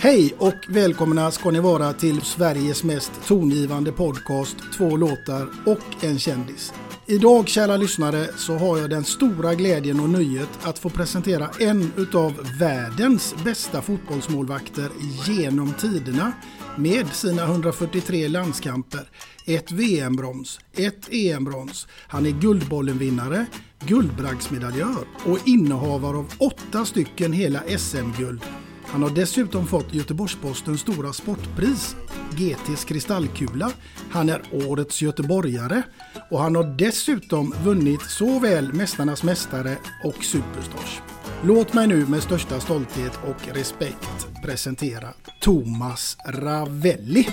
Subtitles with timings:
[0.00, 6.18] Hej och välkomna ska ni vara till Sveriges mest tongivande podcast, två låtar och en
[6.18, 6.72] kändis.
[7.06, 11.92] Idag kära lyssnare så har jag den stora glädjen och nöjet att få presentera en
[11.96, 14.88] utav världens bästa fotbollsmålvakter
[15.26, 16.32] genom tiderna
[16.76, 19.10] med sina 143 landskamper,
[19.46, 21.86] ett VM-brons, ett EM-brons.
[22.08, 23.46] Han är Guldbollen-vinnare,
[23.86, 28.40] guldbragdsmedaljör och innehavare av åtta stycken hela SM-guld
[28.88, 31.96] han har dessutom fått Göteborgs-Postens stora sportpris,
[32.36, 33.70] GTs kristallkula.
[34.10, 35.82] Han är årets göteborgare
[36.30, 41.00] och han har dessutom vunnit såväl Mästarnas mästare och Superstars.
[41.44, 45.08] Låt mig nu med största stolthet och respekt presentera
[45.40, 47.28] Thomas Ravelli.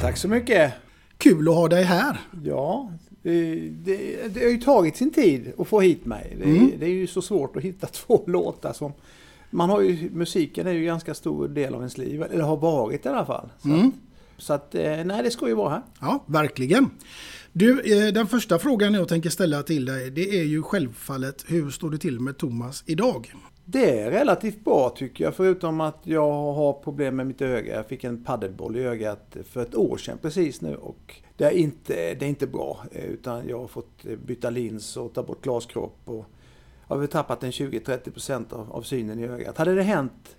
[0.00, 0.72] Tack så mycket.
[1.18, 2.20] Kul att ha dig här.
[2.44, 2.90] Ja,
[3.22, 3.54] det,
[3.84, 6.36] det, det har ju tagit sin tid att få hit mig.
[6.38, 6.70] Det, Mm.
[6.78, 8.92] det är ju så svårt att hitta två låtar som
[9.54, 13.06] man har ju, musiken är ju ganska stor del av ens liv, eller har varit
[13.06, 13.48] i alla fall.
[13.62, 13.86] Så, Mm.
[13.88, 13.94] att,
[14.42, 15.82] så att, eh, nej det ska ju vara här.
[16.00, 16.90] Ja, verkligen.
[17.52, 21.70] Du, eh, den första frågan jag tänker ställa till dig det är ju självfallet hur
[21.70, 23.32] står det till med Thomas idag?
[23.64, 27.74] Det är relativt bra tycker jag, förutom att jag har problem med mitt öga.
[27.76, 31.50] Jag fick en paddelboll i ögat för ett år sedan precis nu och det är
[31.50, 32.84] inte, det är inte bra.
[32.92, 36.26] eh, Utan jag har fått byta lins och ta bort glaskropp och
[36.94, 39.58] har väl tappat en 20-30% av, av synen i ögat.
[39.58, 40.36] Hade det hänt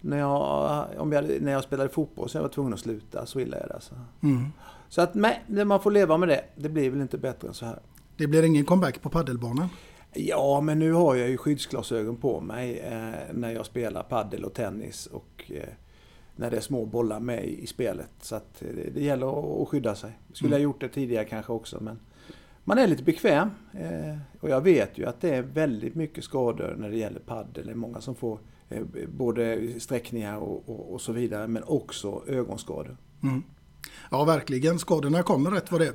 [0.00, 3.40] när jag, om jag, när jag spelade fotboll så jag var tvungen att sluta, så
[3.40, 3.94] illa är det alltså.
[4.22, 4.44] Mm.
[4.88, 6.44] Så att nej, man får leva med det.
[6.56, 7.78] Det blir väl inte bättre än så här.
[8.16, 9.68] Det blir ingen comeback på paddelbanan?
[10.14, 14.54] Ja, men nu har jag ju skyddsglasögon på mig eh, när jag spelar paddel och
[14.54, 15.68] tennis och eh,
[16.36, 18.10] när det är små bollar med i, i spelet.
[18.20, 20.18] Så att eh, det, det gäller att, att skydda sig.
[20.32, 20.60] Skulle Mm.
[20.60, 21.98] jag gjort det tidigare kanske också, men
[22.64, 23.50] man är lite bekväm.
[23.72, 27.66] Eh, och jag vet ju att det är väldigt mycket skador när det gäller paddel.
[27.66, 32.22] Det är många som får eh, både sträckningar och, och, och så vidare, men också
[32.26, 32.96] ögonskador.
[33.22, 33.42] Mm.
[34.10, 34.78] Ja, verkligen.
[34.78, 35.94] Skadorna kommer rätt vad det är.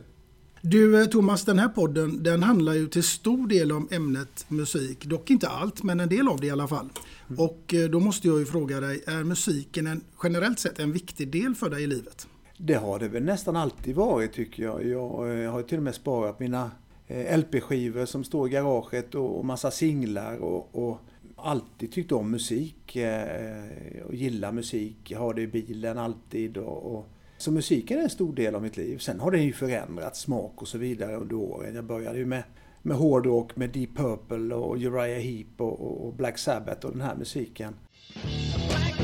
[0.62, 5.06] Du eh, Thomas, den här podden den handlar ju till stor del om ämnet musik.
[5.06, 6.90] Dock inte allt, men en del av det i alla fall.
[7.38, 11.32] Och eh, då måste jag ju fråga dig, är musiken en, generellt sett en viktig
[11.32, 12.28] del för dig i livet?
[12.58, 14.86] Det har det väl nästan alltid varit tycker jag.
[14.86, 16.72] Jag eh, har till och med sparat mina
[17.08, 20.98] eh, LP-skivor som står i garaget och, massa singlar och, och
[21.36, 23.64] alltid tyckt om musik eh,
[24.06, 25.12] och gillar musik.
[25.12, 26.58] Jag har det i bilen alltid.
[26.58, 28.98] Och, och, så musiken är en stor del av mitt liv.
[28.98, 31.76] Sen har det ju förändrats smak och så vidare under åren.
[31.76, 32.44] Jag började ju med,
[32.82, 37.16] med hårdrock med Deep Purple och Uriah Heep och, och Black Sabbath och den här
[37.16, 37.76] musiken.
[38.68, 38.95] Black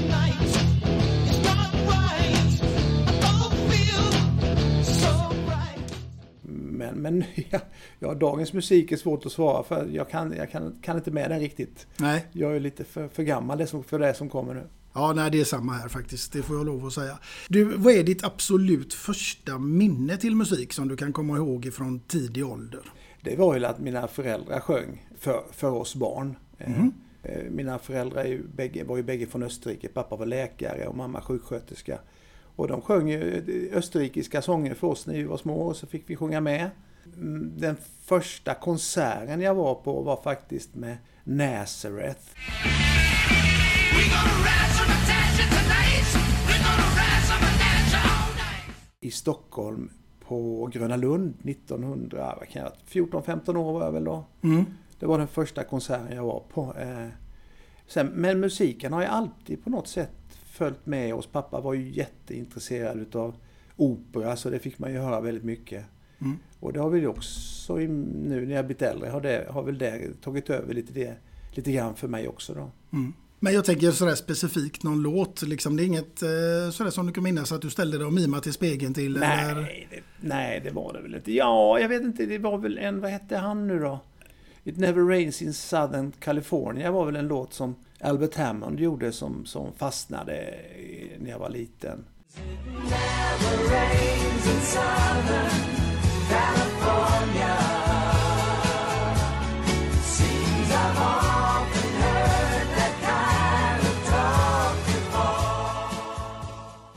[7.01, 7.59] men ja,
[8.00, 9.88] ja, dagens musik är svårt att svara för.
[9.94, 11.88] Jag kan, jag kan, kan inte med den riktigt.
[11.98, 12.25] Nej.
[12.31, 14.68] Jag är lite för, för gammal för det som kommer nu.
[14.94, 16.33] Ja, nej, det är samma här faktiskt.
[16.33, 17.19] Det får jag lov att säga.
[17.50, 22.00] Du, vad är ditt absolut första minne till musik som du kan komma ihåg ifrån
[22.00, 22.81] tidig ålder?
[23.21, 26.36] Det var ju att mina föräldrar sjöng för, för oss barn.
[26.57, 26.92] Mm.
[27.50, 29.88] Mina föräldrar ju bägge, var ju bägge från Österrike.
[29.88, 32.00] Pappa var läkare och mamma sjuksköterska.
[32.56, 36.09] Och de sjöng ju österrikiska sånger för oss när vi var små och så fick
[36.09, 36.69] vi sjunga med.
[37.57, 42.21] Den första konserten jag var på var faktiskt med Nazareth.
[49.00, 49.89] I Stockholm
[50.19, 54.25] på Gröna Lund 1914-15 år var jag väl då.
[54.42, 54.65] Mm.
[55.00, 56.75] Det var den första konserten jag var på.
[56.80, 57.07] Eh,
[57.88, 60.12] sen, men musiken har ju alltid på något sätt
[60.45, 61.27] följt med oss.
[61.27, 63.36] Pappa var ju jätteintresserad utav
[63.75, 65.86] opera så det fick man ju höra väldigt mycket.
[66.21, 66.38] Mm.
[66.59, 70.21] Och det har vi också nu när jag blivit äldre har, det, har väl det
[70.21, 71.15] tagit över lite, det,
[71.51, 72.71] lite grann för mig också då.
[72.94, 73.13] Mm.
[73.39, 77.13] Men jag tänker sådär specifikt någon låt, liksom, det är inget eh, sådär som du
[77.13, 79.18] kan minnas att du ställde dig och mimade till spegeln till?
[79.19, 79.62] Nej, eller?
[79.62, 81.33] Det, nej, det var det väl inte.
[81.33, 84.00] Ja, jag vet inte, det var väl en, vad hette han nu då?
[84.63, 89.45] It Never Rains in Southern California var väl en låt som Albert Hammond gjorde som,
[89.45, 90.53] som fastnade
[91.19, 92.06] när jag var liten.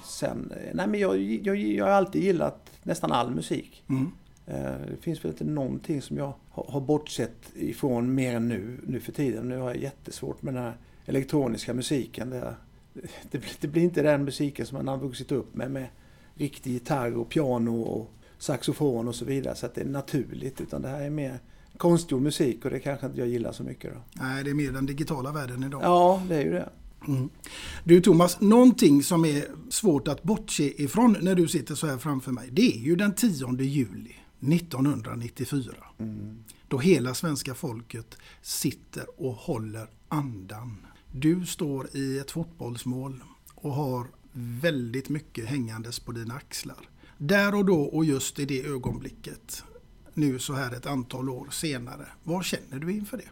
[0.05, 3.85] Sen, nej men jag, jag, jag har alltid gillat nästan all musik.
[3.89, 4.11] Mm.
[4.47, 9.01] Eh, det finns väl inte någonting som jag har bortsett ifrån mer än nu, nu
[9.01, 9.49] för tiden.
[9.49, 10.77] Nu har jag jättesvårt med den här
[11.07, 12.31] elektroniska musiken.
[12.31, 12.55] Det,
[13.31, 15.87] det, det blir inte den musiken som man har vuxit upp med, med
[16.35, 18.11] riktig gitarr och piano och
[18.45, 19.55] saxofon och så vidare.
[19.55, 20.61] Så att det är naturligt.
[20.61, 21.39] Utan det här är mer
[21.77, 23.95] konstgjord musik och det kanske inte jag gillar så mycket.
[23.95, 24.01] Då.
[24.13, 25.83] Nej, det är mer den digitala världen idag.
[25.83, 26.69] Ja, det är ju det.
[27.09, 27.29] Mm.
[27.85, 32.33] Du Thomas, någonting som är svårt att bortse ifrån när du sitter så här framför
[32.33, 32.49] mig.
[32.53, 35.75] Det är ju den 10 juli 1994.
[35.99, 36.45] Mm.
[36.69, 40.87] Då hela svenska folket sitter och håller andan.
[41.13, 43.23] Du står i ett fotbollsmål
[43.55, 46.89] och har väldigt mycket hängandes på dina axlar.
[47.19, 49.65] Där och då och just i det ögonblicket,
[50.15, 53.29] nu så här ett antal år senare, vad känner du inför det?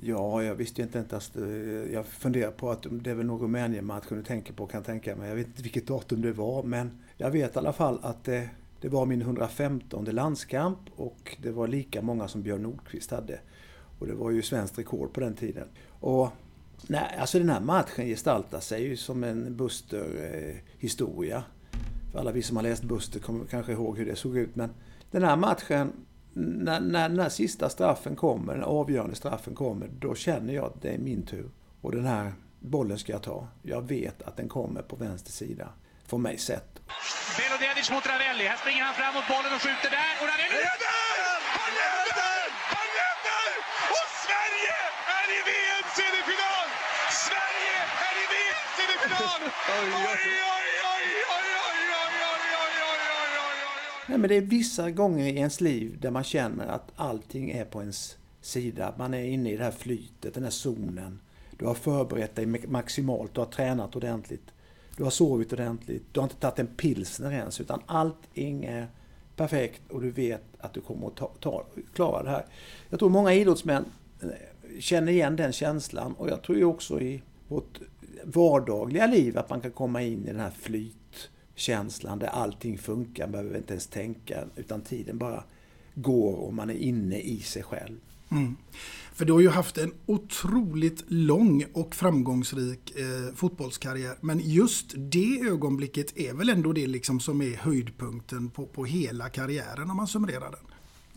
[0.00, 4.04] Ja, jag visste inte ens eh, Jag funderar på att det är väl någon Rumänien-match
[4.08, 5.28] du tänker på, kan tänka mig.
[5.28, 8.48] Jag vet inte vilket datum det var, men jag vet i alla fall att det,
[8.80, 13.40] det var min 115 landskamp och det var lika många som Björn Nordqvist hade.
[13.98, 15.68] Och det var ju svenskt rekord på den tiden.
[16.00, 16.28] Och
[16.86, 21.36] nej, alltså den här matchen gestaltar sig ju som en Buster-historia.
[21.36, 21.42] Eh,
[22.16, 24.56] för alla vi som har läst Buster kommer kanske ihåg hur det såg ut.
[24.56, 24.74] Men
[25.10, 25.92] den här matchen,
[26.34, 30.82] när, när den här sista straffen kommer, den avgörande straffen kommer, då känner jag att
[30.82, 31.50] det är min tur.
[31.80, 33.48] Och den här bollen ska jag ta.
[33.62, 35.68] Jag vet att den kommer på vänster sida.
[36.06, 36.70] Från mig sett.
[37.38, 38.44] Belodedic mot Ravelli.
[38.52, 40.12] Här springer han fram mot bollen och skjuter där.
[40.20, 41.38] Och Ravelli räddar!
[41.58, 42.46] Han räddar!
[42.74, 43.50] Han räddar!
[43.96, 44.76] Och Sverige
[45.20, 46.68] är i VM-semifinal!
[47.26, 47.76] Sverige
[48.08, 49.40] är i VM-semifinal!
[49.78, 50.55] Oj, oj, oj,
[54.08, 57.64] Nej, men det är vissa gånger i ens liv där man känner att allting är
[57.64, 58.94] på ens sida.
[58.98, 61.20] Man är inne i det här flytet, den här zonen.
[61.58, 64.52] Du har förberett dig maximalt, du har tränat ordentligt.
[64.96, 68.86] Du har sovit ordentligt, du har inte tagit en pilsner ens, utan allting är
[69.36, 72.46] perfekt och du vet att du kommer att ta, ta, klara det här.
[72.90, 73.84] Jag tror många idrottsmän
[74.22, 74.28] eh,
[74.80, 77.80] känner igen den känslan och jag tror ju också i vårt
[78.24, 80.50] vardagliga liv att man kan komma in i den här
[81.56, 85.44] flytkänslan där allting funkar, man behöver inte ens tänka utan tiden bara
[85.94, 87.96] går och man är inne i sig själv.
[88.30, 88.56] Mm.
[89.14, 94.16] För du har ju haft en otroligt lång och framgångsrik eh, fotbollskarriär.
[94.20, 99.28] Men just det ögonblicket är väl ändå det liksom som är höjdpunkten på, på hela
[99.28, 100.60] karriären om man summerar den?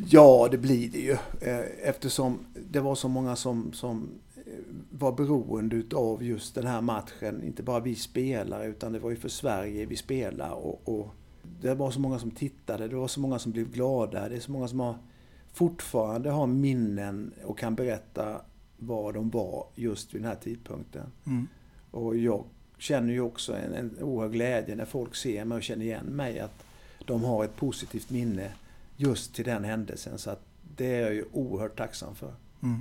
[0.09, 1.17] Ja, det blir det ju.
[1.41, 4.09] Eh, eftersom det var så många som, som
[4.99, 7.43] var beroende av just den här matchen.
[7.43, 10.51] Inte bara vi spelare, utan det var ju för Sverige vi spelade.
[10.51, 11.15] Och, och
[11.61, 14.29] det var så många som tittade, det var så många som blev glada.
[14.29, 14.97] Det är så många som har
[15.53, 18.41] fortfarande har minnen och kan berätta
[18.77, 21.11] var de var just vid den här tidpunkten.
[21.25, 21.47] Mm.
[21.91, 22.43] Och jag
[22.77, 26.39] känner ju också en, en oerhörd glädje när folk ser mig och känner igen mig
[26.39, 26.65] att
[27.05, 28.51] de har ett positivt minne
[28.97, 30.17] just till den händelsen.
[30.17, 30.41] Så att
[30.75, 32.33] det är jag ju oerhört tacksam för.
[32.63, 32.79] Mm.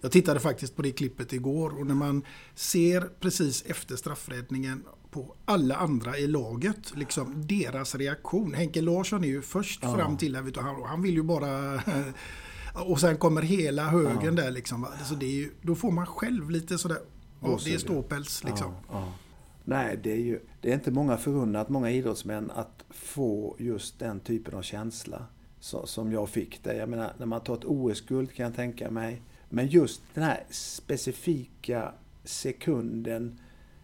[0.00, 2.22] Jag tittade faktiskt på det klippet igår och när man
[2.54, 8.54] ser precis efter straffräddningen på alla andra i laget, liksom deras reaktion.
[8.54, 9.96] Henke Larsson är ju först ja.
[9.96, 11.82] fram till det, han, han vill ju bara
[12.74, 14.42] och sen kommer hela högen ja.
[14.42, 14.84] där liksom.
[14.84, 16.98] Alltså det är ju, då får man själv lite sådär,
[17.40, 18.72] ja, det är ståpäls liksom.
[18.90, 19.12] Ja,
[19.64, 24.20] Nej, det är ju det är inte många förunnat, många idrottsmän, att få just den
[24.20, 25.26] typen av känsla
[25.84, 26.76] som jag fick det.
[26.76, 29.22] Jag menar, när man tar ett OS-guld kan jag tänka mig.
[29.54, 31.92] Men just den här specifika
[32.24, 33.38] sekunden,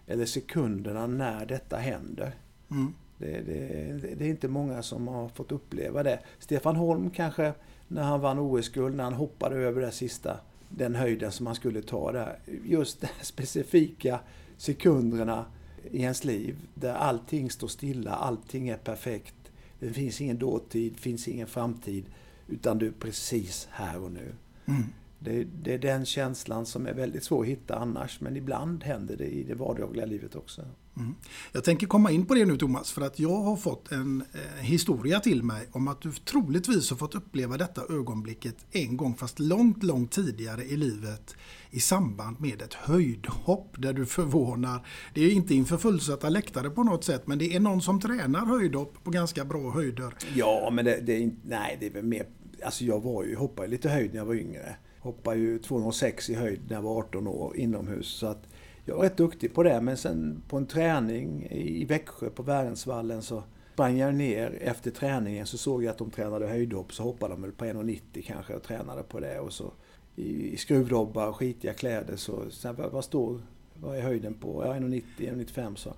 [0.07, 2.35] eller sekunderna när detta händer.
[2.71, 2.95] Mm.
[3.19, 6.21] Det, det, det, är inte många som har fått uppleva det.
[6.39, 7.53] Stefan Holm kanske,
[7.89, 10.37] när han vann OS-guld, när han hoppade över det sista,
[10.69, 12.39] den höjden som han skulle ta där.
[12.65, 14.21] Just de specifika
[14.57, 15.45] sekunderna
[15.91, 19.35] i ens liv där allting står stilla, allting är perfekt.
[19.79, 22.05] Det finns ingen dåtid, finns ingen framtid,
[22.49, 24.35] utan du är precis här och nu.
[24.67, 24.85] Mm.
[25.23, 29.17] Det, det, är den känslan som är väldigt svår att hitta annars, men ibland händer
[29.17, 30.63] det i det vardagliga livet också.
[30.97, 31.15] Mm.
[31.53, 34.65] Jag tänker komma in på det nu Thomas, för att jag har fått en eh,
[34.65, 39.39] historia till mig om att du troligtvis har fått uppleva detta ögonblicket en gång, fast
[39.39, 41.37] långt, långt tidigare i livet
[41.71, 44.87] i samband med ett höjdhopp där du förvånar.
[45.15, 48.47] Det är inte inför fullsatta läktare på något sätt, men det är någon som tränar
[48.47, 50.15] höjdhopp på ganska bra höjder.
[50.35, 52.27] Ja, men det, det är, nej, det är väl mer...
[52.65, 54.77] Alltså jag var ju, hoppade lite höjd när jag var yngre.
[55.01, 58.07] Hoppade ju 206 i höjd när jag var 18 år inomhus.
[58.07, 58.49] Så att
[58.85, 63.23] jag var rätt duktig på det, men sen på en träning i Växjö på Värensvallen
[63.23, 63.43] så
[63.73, 66.93] sprang jag ner efter träningen så såg jag att de tränade höjdhopp.
[66.93, 69.41] Så hoppade de väl på 1,90 kanske och tränade på det.
[69.41, 69.73] Och så
[70.17, 73.41] i, i skruvdobbar och skitiga kläder så, sen, vad, vad står,
[73.75, 74.65] vad är höjden på?
[74.67, 75.95] Ja, 1,90, 1,95 så.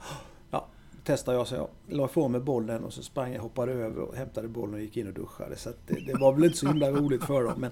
[0.50, 0.66] Ja,
[1.04, 4.16] testade jag så jag la ifrån mig bollen och så sprang jag, hoppade över och
[4.16, 5.56] hämtade bollen och gick in och duschade.
[5.56, 7.54] Så det, det, var väl inte så himla roligt för dem.
[7.60, 7.70] Men,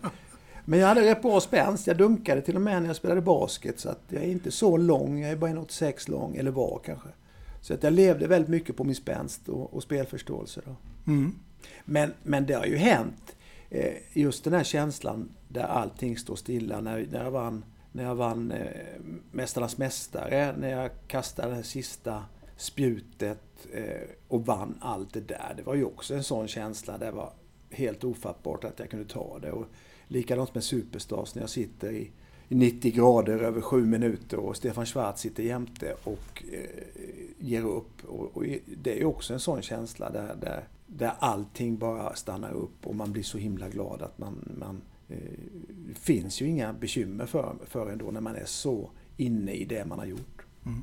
[0.70, 1.86] men jag hade rätt bra spänst.
[1.86, 3.80] Jag dunkade till och med när jag spelade basket.
[3.80, 5.20] Så att jag är inte så lång.
[5.20, 7.08] Jag är bara 1,86 lång, eller var kanske.
[7.60, 10.60] Så att jag levde väldigt mycket på min spänst och, och spelförståelse.
[10.64, 10.76] Då.
[11.12, 11.34] Mm.
[11.84, 13.36] Men, men det har ju hänt.
[13.70, 16.80] Eh, just den här känslan där allting står stilla.
[16.80, 18.66] När, när jag vann, när jag vann eh,
[19.30, 22.24] Mästarnas Mästare, när jag kastade det sista
[22.56, 25.54] spjutet eh, och vann allt det där.
[25.56, 26.98] Det var ju också en sån känsla.
[26.98, 27.32] Det var
[27.70, 29.52] helt ofattbart att jag kunde ta det.
[29.52, 29.66] Och
[30.10, 32.10] likadant med Superstars när jag sitter i
[32.48, 36.84] 90 grader över sju minuter och Stefan Schwarz sitter jämte och eh,
[37.38, 38.04] ger upp.
[38.04, 38.44] Och, och,
[38.82, 43.12] det är också en sån känsla där, där, där allting bara stannar upp och man
[43.12, 47.90] blir så himla glad att man, man det eh, finns ju inga bekymmer för, för
[47.90, 50.42] en då när man är så inne i det man har gjort.
[50.66, 50.82] Mm.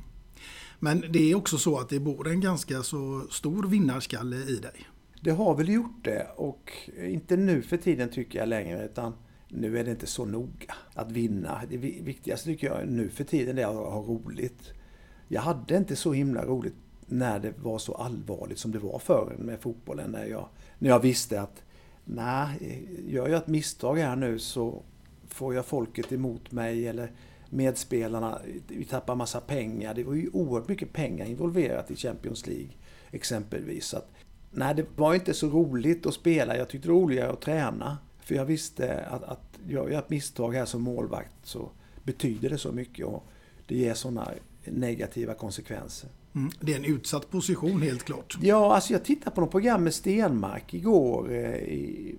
[0.78, 4.86] Men det är också så att det bor en ganska så stor vinnarskalle i dig.
[5.20, 9.12] Det har väl gjort det och inte nu för tiden tycker jag längre utan
[9.48, 11.62] nu är det inte så noga att vinna.
[11.70, 14.72] Det viktigaste tycker jag nu för tiden är att ha roligt.
[15.28, 16.74] Jag hade inte så himla roligt
[17.06, 20.10] när det var så allvarligt som det var förr med fotbollen.
[20.10, 20.48] När jag,
[20.78, 21.62] när jag visste att
[22.04, 24.82] nej, gör jag ett misstag här nu så
[25.28, 27.12] får jag folket emot mig eller
[27.50, 29.94] medspelarna, vi tappar massa pengar.
[29.94, 32.70] Det var ju oerhört mycket pengar involverat i Champions League
[33.10, 33.86] exempelvis.
[33.86, 34.10] Så att,
[34.50, 36.56] nej, det var inte så roligt att spela.
[36.56, 37.98] Jag tyckte det var roligare att träna.
[38.20, 41.70] För jag visste att, att gör jag ett misstag här som målvakt så
[42.02, 43.24] betyder det så mycket och
[43.66, 44.30] det ger sådana
[44.64, 46.10] negativa konsekvenser.
[46.34, 46.50] Mm.
[46.60, 48.38] Det är en utsatt position helt klart.
[48.42, 52.16] Ja, alltså jag tittade på något program med Stenmark igår eh, i,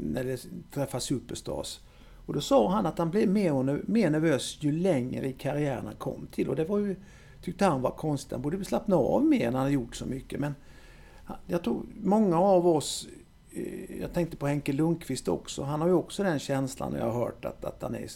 [0.00, 1.80] när det träffade Superstars.
[2.26, 5.94] Och då sa han att han blev mer mer nervös ju längre i karriären han
[5.94, 6.48] kom till.
[6.48, 6.96] Och det var ju,
[7.42, 8.32] tyckte han var konstigt.
[8.32, 10.40] Han borde slappna av mer när han hade gjort så mycket.
[10.40, 10.54] Men
[11.46, 13.08] jag tror många av oss,
[13.52, 17.20] eh, jag tänkte på Henke Lundqvist också, han har ju också den känslan, jag har
[17.20, 18.08] hört att, att han är,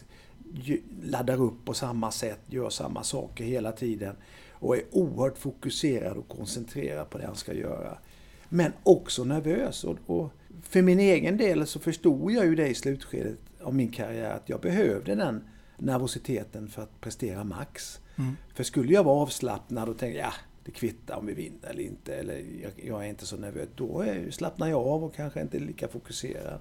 [1.03, 4.17] laddar upp på samma sätt, gör samma saker hela tiden
[4.53, 7.99] och är oerhört fokuserad och koncentrerad på det han ska göra.
[8.49, 9.85] Men också nervös.
[9.85, 10.31] Och, och
[10.63, 14.49] för min egen del så förstod jag ju det i slutskedet av min karriär att
[14.49, 15.45] jag behövde den
[15.79, 18.01] nervositeten för att prestera max.
[18.17, 18.37] Mm.
[18.55, 20.33] För skulle jag vara avslappnad och tänka ja,
[20.65, 24.05] det kvittar om vi vinner eller inte, eller jag, jag är inte så nervös, då
[24.31, 26.61] slappnar jag av och kanske inte är lika fokuserad.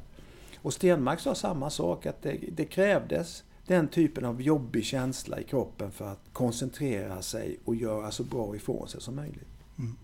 [0.62, 5.44] Och Stenmark sa samma sak, att det, det krävdes den typen av jobbig känsla i
[5.44, 9.48] kroppen för att koncentrera sig och göra så bra ifrån sig som möjligt.
[9.80, 9.96] Mm.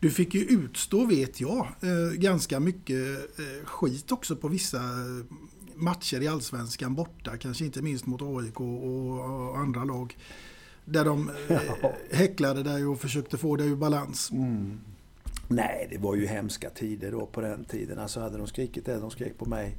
[0.00, 5.24] Du fick ju utstå, vet jag, eh, ganska mycket eh, skit också på vissa eh,
[5.74, 10.16] matcher i Allsvenskan borta, kanske inte minst mot AIK och andra lag.
[10.90, 11.60] Där de eh,
[12.10, 14.30] häcklade dig och försökte få dig ur balans.
[14.32, 14.80] Mm.
[15.48, 17.98] Nej, det var ju hemska tider då på den tiden.
[17.98, 19.76] Alltså hade de skrikit det de skrek på mig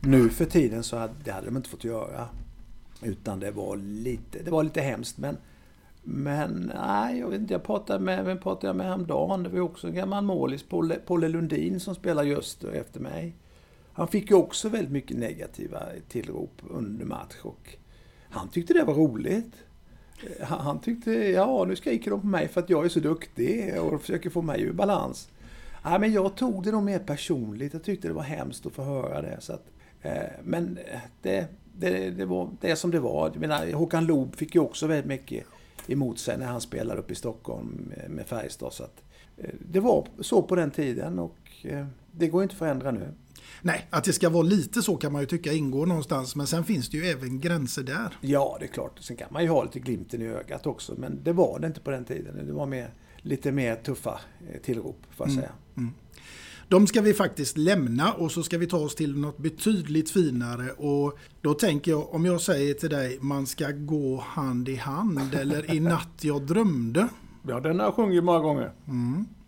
[0.00, 2.28] Nu för tiden så hade, det hade de inte fått göra.
[3.02, 5.18] Utan det var lite, det var lite hemskt.
[5.18, 5.36] Men,
[6.02, 7.54] men nej, jag vet inte.
[7.54, 9.42] Jag pratade med, vem pratade jag med häromdagen?
[9.42, 13.34] Det var ju också en gammal målis, Polle, Polle Lundin, som spelar just efter mig.
[13.92, 17.76] Han fick ju också väldigt mycket negativa tillrop under match och
[18.30, 19.54] han tyckte det var roligt.
[20.40, 23.80] Han, han tyckte, ja nu skriker de på mig för att jag är så duktig
[23.80, 25.28] och försöker få mig ur balans.
[25.82, 27.72] Ja, men jag tog det nog mer personligt.
[27.72, 29.36] Jag tyckte det var hemskt att få höra det.
[29.40, 29.66] Så att,
[30.02, 30.12] eh,
[30.44, 31.46] men eh, det,
[31.76, 33.30] det, det var det som det var.
[33.32, 35.44] Jag menar, Håkan Loob fick ju också väldigt mycket
[35.86, 38.72] emot sig när han spelade upp i Stockholm med Färjestad.
[38.72, 39.02] Så att,
[39.36, 43.08] eh, det var så på den tiden och eh, det går inte att förändra nu.
[43.62, 46.36] Nej, att det ska vara lite så kan man ju tycka ingår någonstans.
[46.36, 48.16] Men sen finns det ju även gränser där.
[48.20, 48.98] Ja, det är klart.
[49.00, 50.94] Sen kan man ju ha lite glimten i ögat också.
[50.98, 52.46] Men det var det inte på den tiden.
[52.46, 54.20] Det var mer, lite mer tuffa
[54.52, 55.52] eh, tillrop, får jag Mm, säga.
[55.76, 55.90] mm.
[56.68, 60.70] De ska vi faktiskt lämna och så ska vi ta oss till något betydligt finare.
[60.70, 65.34] Och då tänker jag, om jag säger till dig, man ska gå hand i hand
[65.40, 67.08] eller i natt jag drömde.
[67.48, 68.72] Ja, den har jag sjungit många gånger.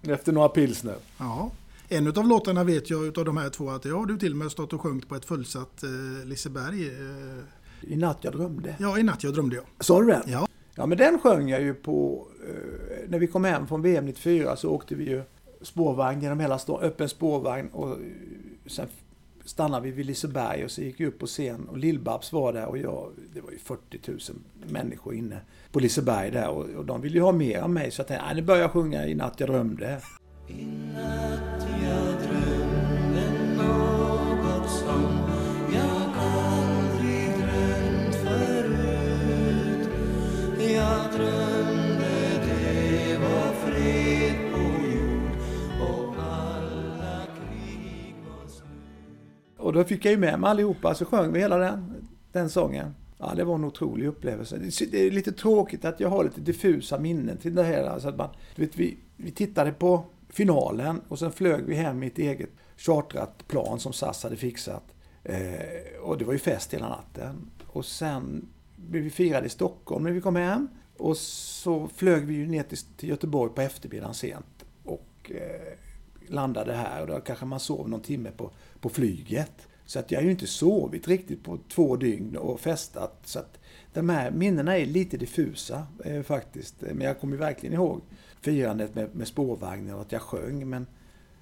[0.02, 0.94] Efter några pilsner.
[1.18, 1.50] Ja.
[1.92, 4.38] En av låtarna vet jag utav de här två att det har du till och
[4.38, 6.88] med stått och sjungit på ett fullsatt eh, Liseberg.
[6.88, 8.76] Eh, I natt jag drömde.
[8.78, 9.64] ja, i natt jag drömde jag.
[9.80, 10.22] Sa du det?
[10.26, 10.46] Ja.
[10.74, 12.26] Ja, men den sjöng jag ju på...
[12.48, 15.22] Eh, när vi kom hem från VM 94 så åkte vi ju
[15.62, 17.96] spårvagn genom hela stan, öppen spårvagn och eh,
[18.66, 18.86] sen
[19.44, 22.66] stannade vi vid Liseberg och så gick vi upp på scen och Lill-Babs var där
[22.66, 24.18] och jag, det var ju 40 000
[24.68, 25.40] människor inne
[25.72, 28.26] på Liseberg där och, och de ville ju ha mer av mig så jag tänkte,
[28.26, 30.00] nej nu börjar jag sjunga I natt jag drömde.
[49.70, 51.94] Och då fick jag ju med mig allihopa, så sjöng vi hela den,
[52.32, 52.94] den sången.
[53.18, 54.58] Ja, det var en otrolig upplevelse.
[54.90, 57.84] Det- är lite tråkigt att jag har lite diffusa minnen till det här.
[57.84, 62.02] Alltså att man, du vet, vi, vi tittade på finalen och sen flög vi hem
[62.02, 64.84] i ett eget chartrat plan som SAS hade fixat.
[65.24, 67.50] Eh, och det var ju fest hela natten.
[67.66, 70.68] Och sen blev vi firade i Stockholm när vi kom hem.
[70.96, 74.64] Och så flög vi ju ner till, Göteborg på eftermiddagen sent.
[74.84, 75.78] Och eh,
[76.28, 79.68] landade här och då kanske man sov någon timme på, på flyget.
[79.84, 83.20] Så att jag har ju inte sovit riktigt på två dygn och festat.
[83.24, 83.58] Så att
[83.92, 86.80] de här minnena är lite diffusa eh, faktiskt.
[86.80, 88.00] Men jag kommer ju verkligen ihåg
[88.40, 90.68] firandet med, med spårvagnen och att jag sjöng.
[90.68, 90.86] Men,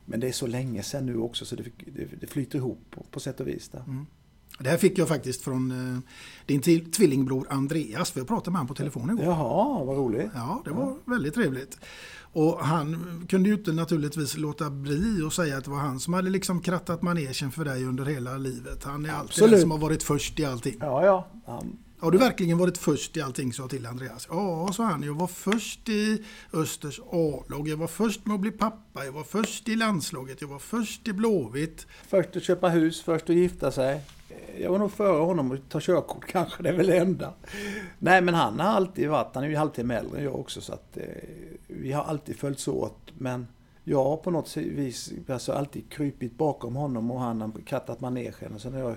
[0.05, 3.05] men det är så länge sedan nu också så det, det, det flyter ihop på,
[3.11, 3.69] på sätt och vis.
[3.69, 3.83] Där.
[4.59, 5.99] Det här fick jag faktiskt från eh,
[6.47, 9.25] din tvillingbror Andreas, för jag pratade med honom på telefon igår.
[9.25, 10.31] Jaha, vad roligt.
[10.35, 11.79] Ja, det var väldigt trevligt.
[12.33, 16.15] Och han kunde ju inte naturligtvis låta bli att säga att det var han som
[16.15, 18.85] hade liksom krattat manegen för dig under hela livet.
[18.85, 19.51] Han är alltid Absolut.
[19.51, 20.77] den som har varit först i allting.
[20.81, 21.27] Ja, ja.
[21.47, 24.27] Han, har du verkligen varit först i allting, sa jag till Andreas.
[24.31, 25.03] Ja, sa han.
[25.03, 27.69] Jag var först i Östers A-lag.
[27.69, 29.05] Jag var först med att bli pappa.
[29.05, 30.41] Jag var först i landslaget.
[30.41, 31.87] Jag var först i Blåvitt.
[32.09, 34.01] Först att köpa hus, först att gifta sig.
[34.59, 37.33] Jag var nog före honom att ta körkort kanske, det är väl det enda.
[37.99, 40.73] Nej men han har alltid varit, han är ju halvtimme äldre än jag också så
[40.73, 41.05] att eh,
[41.67, 43.13] vi har alltid följts åt.
[43.19, 43.47] Men
[43.85, 48.55] jag har på något vis alltså, alltid krypit bakom honom och han har kattat manegen.
[48.55, 48.97] Och sen har jag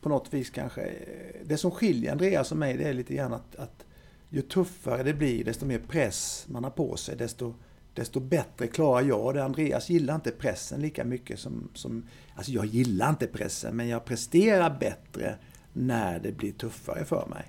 [0.00, 3.32] på något vis kanske, eh, det som skiljer Andreas och mig det är lite grann
[3.32, 3.84] att, att
[4.28, 7.54] ju tuffare det blir, desto mer press man har på sig, desto,
[7.94, 9.44] desto bättre klarar jag det.
[9.44, 12.06] Andreas gillar inte pressen lika mycket som, som...
[12.34, 15.34] Alltså jag gillar inte pressen, men jag presterar bättre
[15.72, 17.44] när det blir tuffare för mig.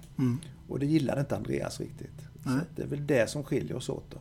[0.67, 2.21] Och det gillade inte Andreas riktigt.
[2.43, 4.17] Så det är väl det som skiljer oss åt då.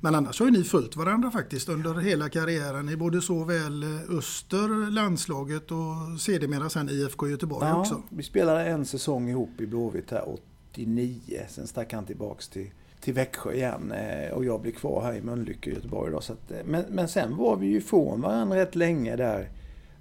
[0.00, 4.18] Men annars har ju ni följt varandra faktiskt under hela karriären i både såväl eh,
[4.18, 8.02] Öster, landslaget och sedermera sen IFK Göteborg också.
[8.08, 10.28] vi spelade en säsong ihop i Blåvitt här
[10.72, 11.20] 89.
[11.48, 15.22] Sen stack han tillbaks till, till Växjö igen eh, och jag blev kvar här i
[15.22, 16.12] Mölnlycke i Göteborg.
[16.12, 19.48] Då, så att, eh, men, men sen var vi ju ifrån varandra rätt länge där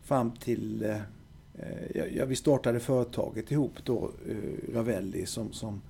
[0.04, 0.96] fram till...
[2.14, 4.12] Ja, vi startade företaget ihop då,
[4.74, 5.82] Ravelli, som, som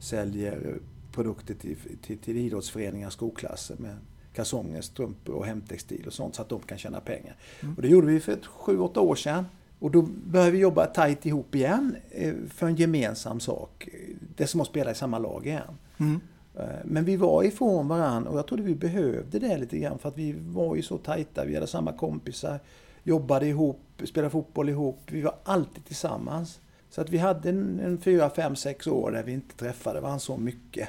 [0.00, 0.78] säljer
[1.14, 3.96] produkter till, till, till idrottsföreningar, skolklasser med
[4.34, 7.36] kalsonger, strumpor och hemtextil och sånt så att de kan tjäna pengar.
[7.76, 9.46] Och det gjorde vi för ett sju, åtta år sedan.
[9.78, 13.88] Och då började vi jobba tajt ihop igen eh, för en gemensam sak.
[14.36, 15.78] Det som att spela i samma lag igen.
[15.98, 16.20] Mm.
[16.58, 20.08] Eh, Men vi var ifrån varandra och jag trodde vi behövde det lite grann för
[20.08, 21.44] att vi var ju så tajta.
[21.44, 22.60] Vi hade samma kompisar,
[23.02, 25.00] jobbade ihop, spelade fotboll ihop.
[25.06, 26.60] Vi var alltid tillsammans.
[26.90, 30.18] Så att vi hade en, en fyra, fem, sex år där vi inte träffade varandra
[30.18, 30.88] så mycket.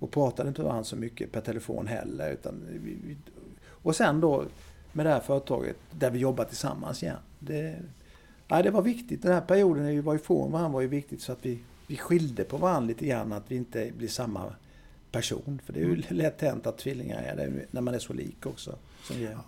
[0.00, 2.32] Och pratade inte med varandra så mycket per telefon heller.
[2.32, 3.16] Utan vi, vi,
[3.62, 4.44] och sen då
[4.92, 7.16] med det här företaget där vi jobbar tillsammans igen.
[7.38, 7.76] Det,
[8.48, 9.22] ja, det var viktigt.
[9.22, 11.96] Den här perioden när vi var ifrån varandra var ju viktigt så att vi, vi
[11.96, 13.32] skilde på varandra lite grann.
[13.32, 14.52] Att vi inte blir samma
[15.10, 15.60] person.
[15.64, 18.46] För det är ju lätt hänt att tvillingar är det när man är så lik
[18.46, 18.76] också.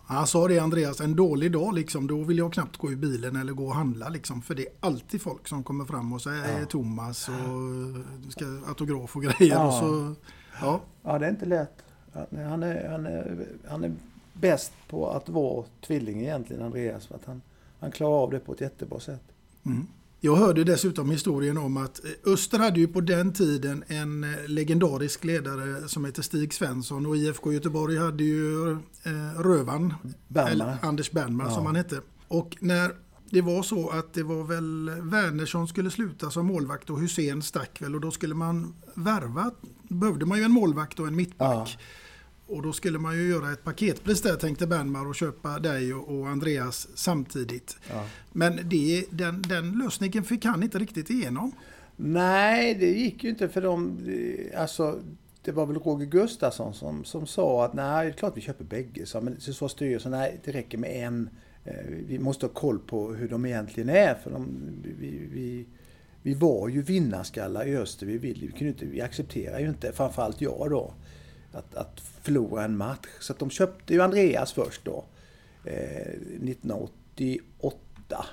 [0.06, 3.36] Han sa det Andreas, en dålig dag liksom, då vill jag knappt gå i bilen
[3.36, 4.42] eller gå och handla liksom.
[4.42, 6.66] För det är alltid folk som kommer fram och säger ja.
[6.66, 9.54] Thomas och ska autograf och grejer.
[9.54, 9.66] Ja.
[9.66, 10.14] Och så,
[10.60, 10.80] ja.
[11.02, 11.84] ja, det är inte lätt.
[12.30, 13.92] Han är, han är, han är
[14.32, 17.06] bäst på att vara tvilling egentligen, Andreas.
[17.06, 17.42] För att han,
[17.80, 19.22] han klarar av det på ett jättebra sätt.
[19.66, 19.86] Mm.
[20.24, 25.88] Jag hörde dessutom historien om att Öster hade ju på den tiden en legendarisk ledare
[25.88, 29.94] som heter Stig Svensson och IFK Göteborg hade ju eh, Rövan,
[30.28, 30.78] Bernmar.
[30.82, 31.50] Anders Bernmar Ja.
[31.50, 32.00] som han hette.
[32.28, 32.90] Och när
[33.30, 37.82] det var så att det var väl Wernersson skulle sluta som målvakt och Hussein stack
[37.82, 39.50] väl och då skulle man värva,
[39.88, 41.78] behövde man ju en målvakt och en mittback.
[42.52, 46.28] Och då skulle man ju göra ett paketpris där tänkte Bernmar och köpa dig och
[46.28, 47.76] Andreas samtidigt.
[47.90, 48.04] Ja.
[48.32, 51.52] Men det, den, den lösningen fick han inte riktigt igenom.
[51.96, 53.98] Nej, det gick ju inte för dem.
[54.56, 55.00] Alltså,
[55.42, 58.64] det var väl Roger Gustafsson som, som sa att nej, det är klart vi köper
[58.64, 59.06] bägge.
[59.06, 61.30] Så, men så sa styrelsen, nej, det räcker med en.
[61.64, 61.74] Eh,
[62.06, 64.14] Vi måste ha koll på hur de egentligen är.
[64.14, 64.48] För de,
[64.98, 65.66] vi, vi,
[66.22, 68.06] vi var ju vinnarskallar i öster.
[68.06, 70.94] Vi, vill, vi, kunde inte, vi accepterar ju inte, framförallt jag då,
[71.54, 73.08] att, att förlora en match.
[73.20, 75.04] Så att de köpte ju Andreas först då,
[75.64, 76.12] eh,
[76.42, 78.26] 1988.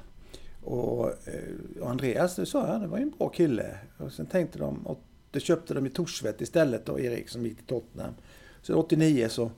[0.64, 3.78] Och, eh, och Andreas, det sa jag, det var ju en bra kille.
[3.98, 7.58] Och sen tänkte de, och det köpte de i Torsvet istället då, Erik som gick
[7.58, 8.14] till Tottenham.
[8.62, 9.52] Så 89 så,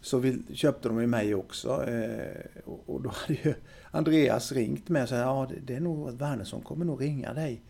[0.00, 1.84] så vill, köpte de ju mig också.
[1.86, 3.54] Eh, och, och då hade ju
[3.90, 7.32] Andreas ringt mig och sagt, ja det, det är nog att Wernersson kommer nog ringa
[7.32, 7.62] dig.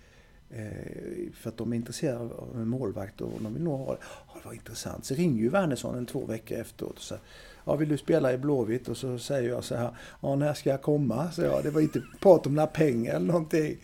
[0.51, 3.99] Eh, för att de är intresserade av en målvakt och de vill nog ha det.
[4.03, 5.05] Ja, det var intressant.
[5.05, 7.23] Så ringer ju Wernersson en två veckor efteråt och säger
[7.65, 8.89] Ja, vill du spela i Blåvitt?
[8.89, 11.31] Och så säger jag så här, ja när ska jag komma?
[11.31, 13.77] Så jag, det var inte prat om några pengar eller någonting.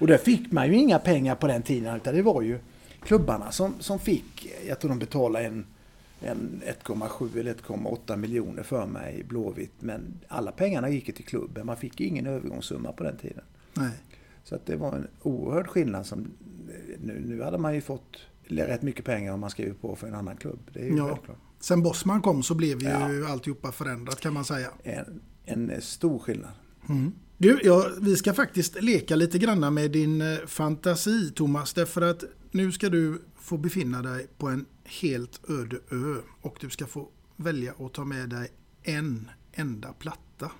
[0.00, 2.58] Och där fick man ju inga pengar på den tiden, utan det var ju
[3.02, 5.66] klubbarna som, som fick, jag tror de betalade en,
[6.20, 9.72] en 1,7 eller 1,8 miljoner för mig i Blåvitt.
[9.78, 13.44] Men alla pengarna gick ju till klubben, man fick ingen övergångssumma på den tiden.
[13.74, 13.90] Nej.
[14.44, 16.06] Så att det var en oerhörd skillnad.
[16.06, 16.30] Som,
[16.98, 20.14] nu, nu hade man ju fått rätt mycket pengar om man skriver på för en
[20.14, 20.58] annan klubb.
[20.72, 21.08] Det är ju Ja.
[21.08, 21.38] självklart.
[21.60, 23.28] Sen Bosman kom så blev ju Ja.
[23.28, 24.68] alltihopa förändrat kan man säga.
[24.82, 26.50] En, en stor skillnad.
[27.38, 31.74] Du, ja, vi ska faktiskt leka lite granna med din eh, fantasi Thomas.
[31.74, 36.16] Därför att nu ska du få befinna dig på en helt öde ö.
[36.42, 38.48] Och du ska få välja att ta med dig
[38.82, 40.50] en enda platta.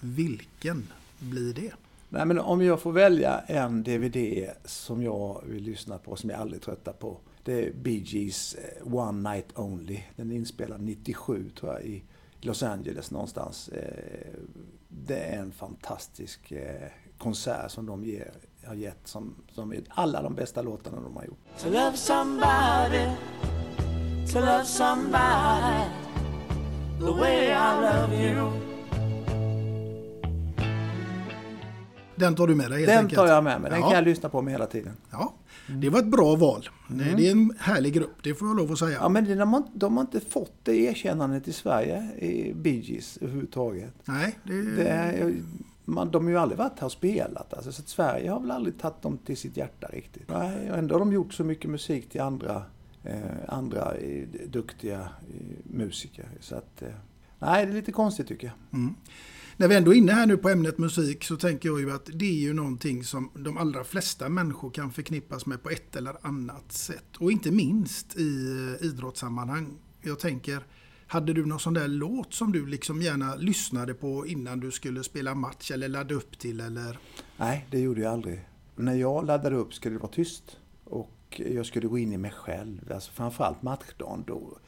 [0.00, 0.84] Vilken
[1.18, 1.72] blir det?
[2.14, 6.40] Nej, men om jag får välja en DVD som jag vill lyssna på, som jag
[6.40, 7.20] aldrig tröttar på.
[7.44, 10.00] Det är Bee Gees eh, One Night Only.
[10.16, 12.04] Den är inspelad 97 tror jag i
[12.40, 13.68] Los Angeles någonstans.
[13.68, 14.34] Eh,
[14.88, 18.32] det är en fantastisk eh, konsert som de ger,
[18.64, 21.38] har gett som, som är alla de bästa låtarna de har gjort.
[21.58, 23.06] To love somebody,
[24.32, 25.84] to love somebody
[26.98, 28.71] the way I love you.
[32.22, 33.18] Den tar du med dig Den enkelt.
[33.18, 33.70] tar jag med mig.
[33.70, 33.86] Den Ja.
[33.86, 34.92] kan jag lyssna på med hela tiden.
[35.10, 35.34] Ja,
[35.80, 36.68] det var ett bra val.
[36.88, 38.98] Det- Det är en härlig grupp, det får jag lov att säga.
[39.00, 43.16] Ja, men de har, de har inte fått det erkännandet i Sverige, i Bee Gees
[43.20, 43.94] överhuvudtaget.
[44.04, 45.34] Nej, det, Det
[45.84, 47.54] man, de har ju aldrig varit här och spelat.
[47.54, 50.28] Alltså, så Sverige har väl aldrig tagit dem till sitt hjärta riktigt.
[50.28, 52.62] Nej, och ändå har de gjort så mycket musik till andra,
[53.04, 53.16] eh,
[53.48, 55.06] andra eh, duktiga eh,
[55.64, 56.24] musiker.
[56.40, 56.88] Så att, eh,
[57.38, 58.78] nej, det är lite konstigt tycker jag.
[58.80, 58.94] Mm.
[59.62, 62.10] När vi ändå är inne här nu på ämnet musik så tänker jag ju att
[62.12, 66.16] det är ju någonting som de allra flesta människor kan förknippas med på ett eller
[66.22, 67.16] annat sätt.
[67.18, 68.46] Och inte minst i
[68.80, 69.78] eh, idrottssammanhang.
[70.00, 70.66] Jag tänker,
[71.06, 75.02] hade du någon sån där låt som du liksom gärna lyssnade på innan du skulle
[75.02, 76.98] spela match eller ladda upp till eller?
[77.36, 78.48] Nej, det gjorde jag aldrig.
[78.76, 80.56] När jag laddade upp skulle det vara tyst.
[80.84, 82.92] Och jag skulle gå in i mig själv.
[82.94, 84.58] Alltså framförallt matchdagen då.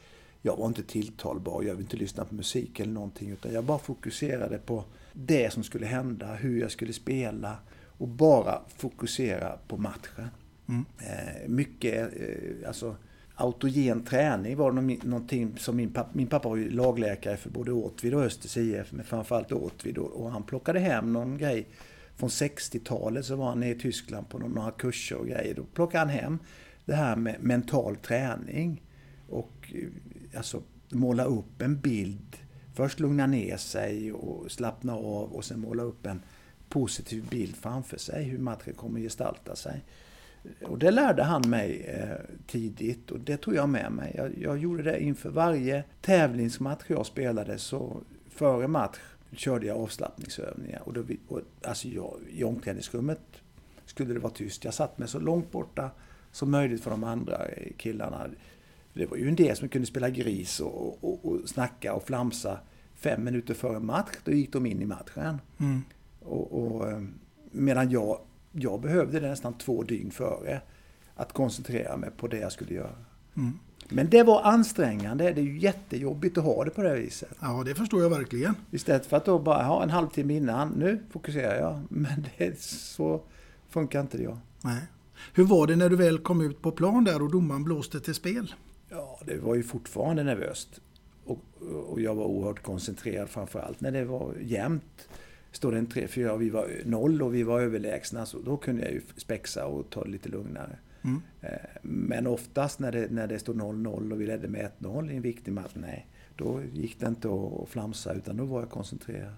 [0.45, 3.29] Jag var inte tilltalbar, jag ville inte lyssna på musik eller någonting.
[3.29, 7.57] Utan jag bara fokuserade på det som skulle hända, hur jag skulle spela.
[7.97, 10.27] Och bara fokusera på matchen.
[10.99, 12.95] Eh, mycket, eh, alltså
[13.35, 17.71] autogen träning var nå- någonting som min pappa, min pappa var ju lagläkare för både
[17.71, 19.97] Åtvid och Östers IF, men framförallt Åtvid.
[19.97, 21.67] Och, han plockade hem någon grej
[22.15, 25.53] från 60-talet så var han i Tyskland på några kurser och grejer.
[25.55, 26.39] Då plockade han hem
[26.85, 28.81] det här med mental träning.
[29.29, 29.87] Och eh,
[30.37, 32.37] alltså måla upp en bild.
[32.73, 36.21] Först lugna ner sig och slappna av och sen måla upp en
[36.69, 38.23] positiv bild framför sig.
[38.23, 39.81] Hur matchen kommer gestalta sig.
[40.63, 42.17] Och det lärde han mig eh,
[42.47, 44.13] tidigt och det tog jag med mig.
[44.17, 47.57] Jag, jag gjorde det inför varje tävlingsmatch jag spelade.
[47.57, 48.97] Så före match
[49.31, 50.81] körde jag avslappningsövningar.
[50.85, 53.21] Och då, vi- och, alltså jag, I omklädningsrummet
[53.85, 54.63] skulle det vara tyst.
[54.65, 55.89] Jag satt mig så långt borta
[56.31, 57.41] som möjligt för de andra
[57.77, 58.27] killarna.
[58.95, 62.59] Det var ju en del som kunde spela gris och, och, och snacka och flamsa
[62.95, 64.15] fem minuter före match.
[64.23, 65.41] Då gick de in i matchen.
[65.57, 65.81] Mm.
[66.19, 67.01] Och, och, eh,
[67.51, 68.19] medan jag,
[68.51, 70.61] jag behövde det nästan två dygn före.
[71.15, 72.95] Att koncentrera mig på det jag skulle göra.
[73.37, 73.59] Mm.
[73.89, 75.33] Men det var ansträngande.
[75.33, 77.37] Det är ju jättejobbigt att ha det på det viset.
[77.39, 78.55] Ja, det förstår jag verkligen.
[78.71, 80.69] Istället för att då bara ha en halvtimme innan.
[80.69, 81.81] Nu fokuserar jag.
[81.89, 83.21] Men det, så
[83.69, 84.23] funkar inte det.
[84.23, 84.37] Jag.
[84.61, 84.81] Nej.
[85.33, 88.13] Hur var det när du väl kom ut på plan där och domaren blåste till
[88.13, 88.53] spel?
[89.25, 90.81] Det var ju fortfarande nervöst.
[91.25, 91.39] Och,
[91.87, 95.09] och jag var oerhört koncentrerad framförallt när det var jämnt.
[95.51, 98.83] Står det en 3-4 och vi var noll och vi var överlägsna, så då kunde
[98.83, 100.77] jag ju spexa och ta det lite lugnare.
[101.03, 101.21] Mm.
[101.41, 101.49] Eh,
[101.81, 105.21] Men oftast när det, när det stod 0-0 och vi ledde med 1-0 i en
[105.21, 106.07] viktig match, nej.
[106.35, 109.33] Då gick det inte att att flamsa utan då var jag koncentrerad.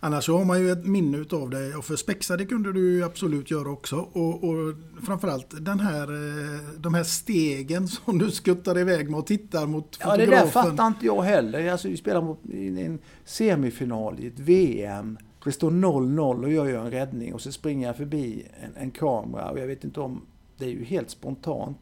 [0.00, 2.92] Annars så har man ju ett minne utav dig och för spexa det kunde du
[2.96, 3.96] ju absolut göra också.
[3.96, 4.74] Och, och
[5.06, 9.98] framförallt den här, eh, de här stegen som du skuttar iväg med och tittar mot
[10.00, 10.46] Ja, det fotografen.
[10.46, 11.70] där fattar inte jag heller.
[11.72, 15.18] Alltså, vi spelar mot, i en semifinal i ett VM.
[15.44, 18.90] Det står 0-0 och jag gör en räddning och så springer jag förbi en, en
[18.90, 20.22] kamera och jag vet inte om...
[20.58, 21.78] Det är ju helt spontant.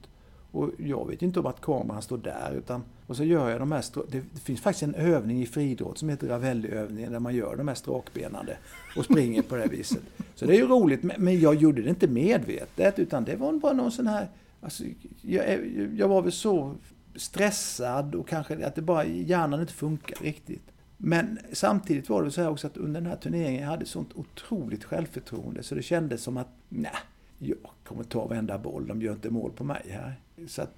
[0.50, 2.82] Och jag vet inte om att kameran står där utan...
[3.06, 3.80] Och så gör jag de här...
[3.80, 7.56] strå- Det, det finns faktiskt en övning i friidrott som heter Ravelli-övningen där man gör
[7.56, 8.56] de här strakbenade
[8.96, 10.02] och springer på det här viset.
[10.34, 13.72] Så det är ju roligt men- jag gjorde det inte medvetet utan det var bara
[13.72, 14.28] någon sån här...
[14.60, 14.84] Alltså,
[15.22, 15.66] jag,
[15.96, 16.74] jag var väl så
[17.16, 20.62] stressad och kanske att det bara hjärnan inte funkar riktigt.
[20.96, 24.08] Men samtidigt var det så här också att under den här turneringen jag hade sånt
[24.14, 26.92] otroligt självförtroende så det kändes som att nej,
[27.38, 30.20] jag kommer ta varenda boll, de gör inte mål på mig här.
[30.48, 30.74] Så att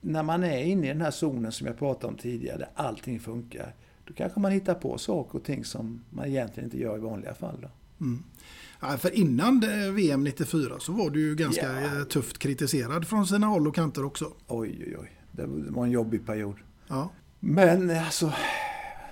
[0.00, 3.20] när man är inne i den här zonen som jag pratade om tidigare, där allting
[3.20, 7.00] funkar, då kanske man hittar på saker och ting som man egentligen inte gör i
[7.00, 7.68] vanliga fall.
[8.00, 8.22] Mm.
[8.80, 9.60] Ja, för innan
[9.94, 11.98] VM 94 så var du ju ganska Ja.
[11.98, 14.24] eh, tufft kritiserad från sina håll och kanter också.
[14.48, 15.10] Oj, oj, oj.
[15.32, 16.56] Det var en jobbig period.
[16.88, 17.10] Ja.
[17.40, 18.32] Men alltså,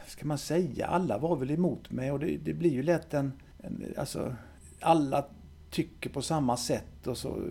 [0.06, 3.32] ska man säga, alla var väl emot mig och det, det blir ju lätt en,
[3.58, 3.84] en...
[3.96, 4.34] Alltså,
[4.80, 5.24] alla
[5.70, 7.42] tycker på samma sätt och så...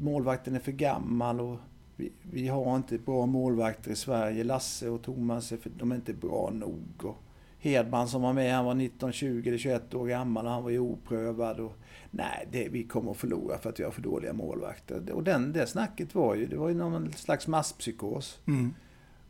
[0.00, 1.58] Målvakten är för gammal och
[1.98, 4.44] vi, vi har inte bra målvakter i Sverige.
[4.44, 6.84] Lasse och Thomas, är för, de är inte bra nog.
[7.02, 7.16] Och
[7.58, 10.70] Hedman som var med, han var 19, 20 eller 21 år gammal och han var
[10.70, 11.60] ju oprövad.
[11.60, 11.76] Och,
[12.10, 15.12] nej, det, vi kommer att förlora för att vi har för dåliga målvakter.
[15.12, 18.38] Och den, det snacket var ju, det var ju någon slags masspsykos.
[18.46, 18.74] Mm.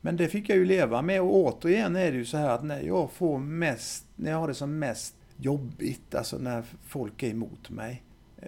[0.00, 2.64] Men det fick jag ju leva med och återigen är det ju så här att
[2.64, 7.30] när jag får mest, när jag har det som mest jobbigt, alltså när folk är
[7.30, 8.02] emot mig,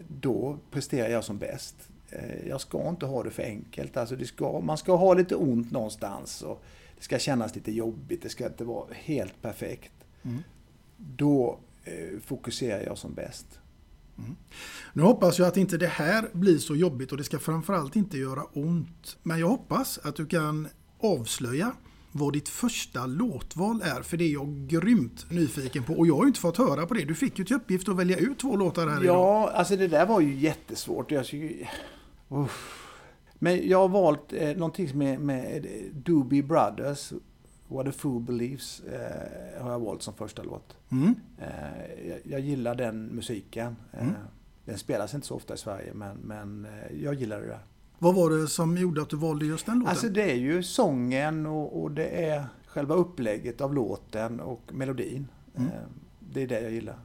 [0.09, 1.90] då presterar jag som bäst.
[2.11, 5.35] Eh, Jag ska inte ha det för enkelt, alltså det ska, man ska ha lite
[5.35, 6.63] ont någonstans och
[6.99, 9.93] det ska kännas lite jobbigt, det ska inte vara helt perfekt.
[10.23, 10.43] Mm.
[10.97, 13.47] Då eh, fokuserar jag som bäst.
[14.93, 18.19] Nu hoppas jag att inte det här blir så jobbigt och det ska framförallt inte
[18.19, 19.17] göra ont.
[19.23, 20.69] Men jag hoppas att du kan
[20.99, 21.73] avslöja
[22.13, 25.93] vad ditt första låtval är, för det är jag grymt nyfiken på.
[25.93, 27.05] Och jag har ju inte fått höra på det.
[27.05, 29.17] Du fick ju till uppgift att välja ut två låtar här idag.
[29.17, 31.11] Ja, alltså det där var ju jättesvårt.
[31.11, 31.27] Jag.
[32.31, 32.87] Uff.
[33.35, 37.13] Men jag har valt eh, någonting som är med eh, Doobie Brothers,
[37.69, 40.77] What a Fool Believes, eh, har jag valt som första låt.
[40.91, 41.15] Mm.
[41.39, 43.77] Eh, jag, jag gillar den musiken.
[43.93, 44.15] Eh, Mm.
[44.65, 47.59] Den spelas inte så ofta i Sverige, men, men eh, jag gillar det där.
[47.99, 49.91] Vad var det som gjorde att du valde just den låten?
[49.91, 55.29] Alltså det är ju sången och, och det är själva upplägget av låten och melodin.
[55.57, 55.69] Mm.
[55.69, 55.75] Eh,
[56.21, 56.99] det är det jag gillar.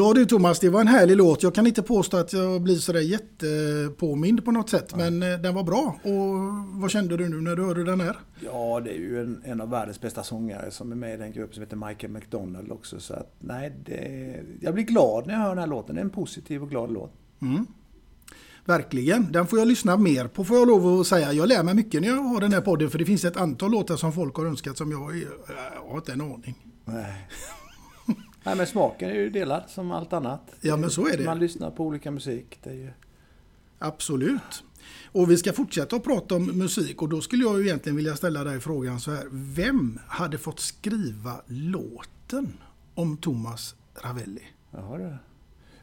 [0.00, 1.42] Ja du Thomas, det var en härlig låt.
[1.42, 4.96] Jag kan inte påstå att jag blir sådär jättepåmind på något sätt.
[4.96, 5.96] Men eh, den var bra.
[6.02, 8.16] Och vad kände du nu när du hörde den här?
[8.44, 11.32] Ja, det är ju en, en av världens bästa sångare som är med i den
[11.32, 13.00] grupp som heter Michael McDonald också.
[13.00, 15.94] Så att, nej, det, jag blir glad när jag hör den här låten.
[15.94, 17.12] Det är en positiv och glad låt.
[17.42, 17.66] Mm.
[18.64, 21.32] Verkligen, den får jag lyssna mer på får jag lov att säga.
[21.32, 23.70] Jag lär mig mycket när jag har den här podden för det finns ett antal
[23.70, 26.54] låtar som folk har önskat som jag, jag har inte en aning.
[26.84, 27.28] Nej.
[28.44, 30.54] Nej, men smaken är ju delad som allt annat.
[30.60, 31.24] Ja, men så är det.
[31.24, 32.58] Man lyssnar på olika musik.
[32.62, 32.90] Det är ju...
[33.78, 34.64] Absolut.
[35.12, 38.16] Och vi ska fortsätta att prata om musik och då skulle jag ju egentligen vilja
[38.16, 39.24] ställa dig frågan så här.
[39.30, 42.52] Vem hade fått skriva låten
[42.94, 44.42] om Thomas Ravelli?
[44.70, 45.14] Jaha du.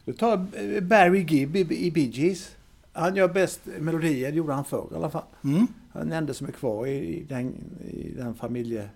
[0.04, 2.56] Du tar eh, Barry Gibb i Bee Gees.
[2.92, 5.24] Han gör bäst melodier, det gjorde han förr i alla fall.
[5.44, 5.66] Mm.
[5.92, 7.54] Han är den som är kvar i, i, den,
[7.90, 8.88] i den familje...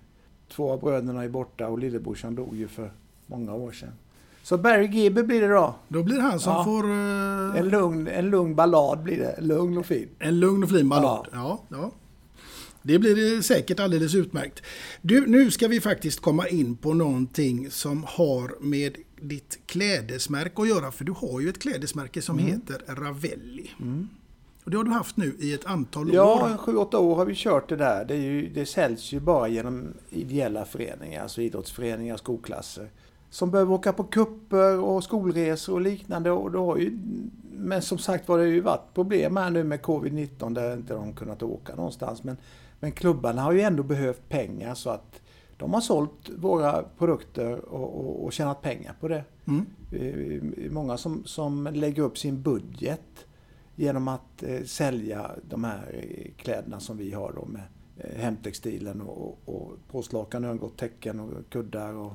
[0.48, 2.92] Två av bröderna är borta och lillebrorsan dog ju för
[3.26, 3.92] många år sedan.
[4.42, 5.74] Så Barry Gibb blir det då.
[5.88, 6.64] Då blir det han som Ja.
[6.64, 9.36] får eh, En lugn, en lugn ballad blir det.
[9.40, 10.08] Lugn och fin.
[10.18, 11.26] en lugn och fin ballad.
[11.32, 11.62] Ja.
[11.68, 11.90] Ja,
[12.82, 14.62] Det blir det säkert alldeles utmärkt.
[15.02, 20.68] Du, nu ska vi faktiskt komma in på någonting som har med ditt klädesmärke att
[20.68, 20.92] göra.
[20.92, 22.50] För du har ju ett klädesmärke som Mm.
[22.52, 23.70] heter Ravelli.
[24.64, 26.56] Och det har du haft nu i ett antal Ja, år.
[26.56, 28.04] sju, åtta år har vi kört det där.
[28.04, 32.88] Det, är ju, det säljs ju bara genom ideella föreningar, alltså idrottsföreningar, skolklasser.
[33.32, 36.30] Som behöver åka på kupper och skolresor och liknande.
[36.30, 36.98] Och då har ju,
[37.50, 40.94] men som sagt var det har ju varit problem här nu med covid-19 där inte
[40.94, 42.24] de kunnat åka någonstans.
[42.24, 42.36] Men,
[42.80, 45.20] men klubbarna har ju ändå behövt pengar så att
[45.56, 49.24] de har sålt våra produkter och, och, och tjänat pengar på det.
[49.44, 49.66] Mm.
[49.92, 53.26] Eh, Många som, som lägger upp sin budget
[53.76, 57.62] genom att eh, sälja de här eh, kläderna som vi har då med
[57.96, 62.12] eh, hemtextilen och, och påslakan, örngott täcken och kuddar och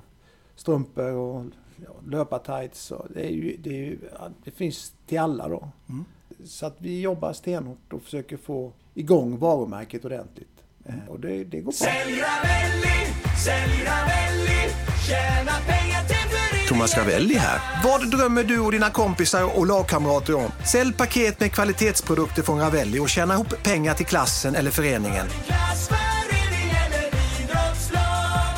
[0.57, 1.45] strumpor och
[1.85, 2.91] ja, löpartights.
[2.91, 3.99] Och det, är ju, det, är ju,
[4.43, 5.69] det finns till alla då.
[5.89, 6.05] Mm.
[6.45, 10.47] Så att vi jobbar stenhårt och försöker få igång varumärket ordentligt.
[10.85, 11.71] Eh, Och det, det går bra.
[11.71, 13.13] Sälj Ravelli,
[13.45, 14.73] sälj Ravelli,
[15.07, 16.67] tjäna pengar till föreningen.
[16.69, 17.59] Thomas Ravelli här.
[17.83, 20.51] Vad drömmer du och dina kompisar och lagkamrater om?
[20.65, 25.27] Sälj paket med kvalitetsprodukter från Ravelli och tjäna ihop pengar till klassen eller föreningen.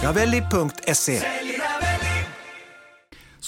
[0.03, 1.21] Ravelli.se.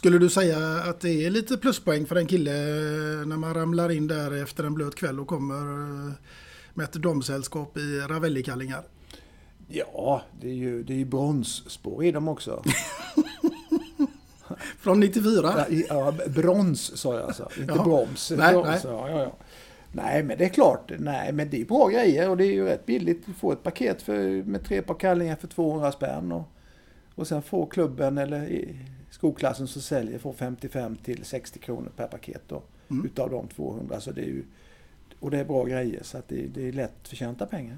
[0.01, 0.57] Skulle du säga
[0.89, 4.63] att det är lite pluspoäng för en kille eh, när man ramlar in där efter
[4.63, 5.55] en blöt kväll och kommer
[6.07, 6.13] eh,
[6.73, 8.83] med ett domsällskap i Ravelli-kallingar?
[9.67, 12.63] Ja, det är ju, det är ju bronsspår i dem också.
[14.79, 15.65] Från 94?
[15.69, 17.83] Ja, ja, brons sa jag alltså, inte Jaha.
[17.83, 18.31] broms.
[18.37, 18.79] Nej, brons, nej.
[18.83, 19.35] Ja, ja, ja.
[19.91, 22.65] nej, men det är klart, nej, men det är bra grejer och det är ju
[22.65, 23.25] rätt billigt.
[23.25, 26.51] Du får ett paket för, med tre par kallingar för 200 spänn och,
[27.15, 28.67] och sen får klubben eller
[29.21, 33.05] skolklassen som säljer får 55 till 60 kronor per paket då, Mm.
[33.05, 33.99] utav de 200.
[33.99, 34.43] Så det är ju,
[35.19, 37.77] och det är bra grejer så att det, det är lätt förtjänta pengar.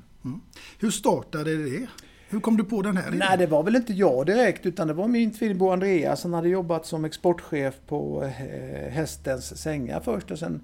[0.80, 1.88] Hur startade det?
[2.30, 3.20] Hur kom du på den här idén?
[3.30, 6.24] Nej, det var väl inte jag direkt utan det var min tvillbror Andreas.
[6.24, 10.62] Han hade jobbat som exportchef på eh, Hästens sängar först och sen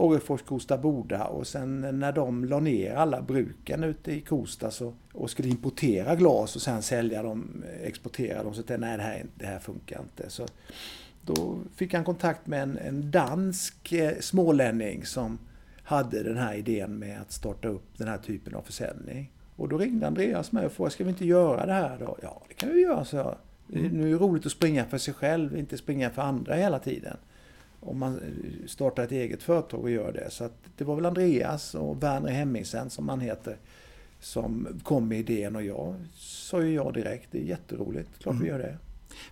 [0.00, 4.94] Orrefors Kosta Boda och sen när de la ner alla bruken ute i Kosta så,
[5.12, 9.26] och skulle importera glas och sen sälja dem, exportera dem så tänkte nej det här,
[9.34, 10.30] det här funkar inte.
[10.30, 10.46] Så
[11.22, 15.38] då fick han kontakt med en, en dansk eh, smålänning som
[15.82, 19.32] hade den här idén med att starta upp den här typen av försäljning.
[19.56, 22.16] Och då ringde Andreas mig och frågade, ska vi inte göra det här då?
[22.22, 23.36] Ja, det kan vi göra, så jag.
[23.66, 27.16] Nu är det roligt att springa för sig själv, inte springa för andra hela tiden.
[27.80, 30.30] Om man eh, startar ett eget företag och gör det.
[30.30, 33.56] Så att det var väl Andreas och Werner Hemmingsen som han heter
[34.20, 37.28] som kom med idén och jag sa ju ja direkt.
[37.30, 38.78] Det är jätteroligt, klart vi gör det.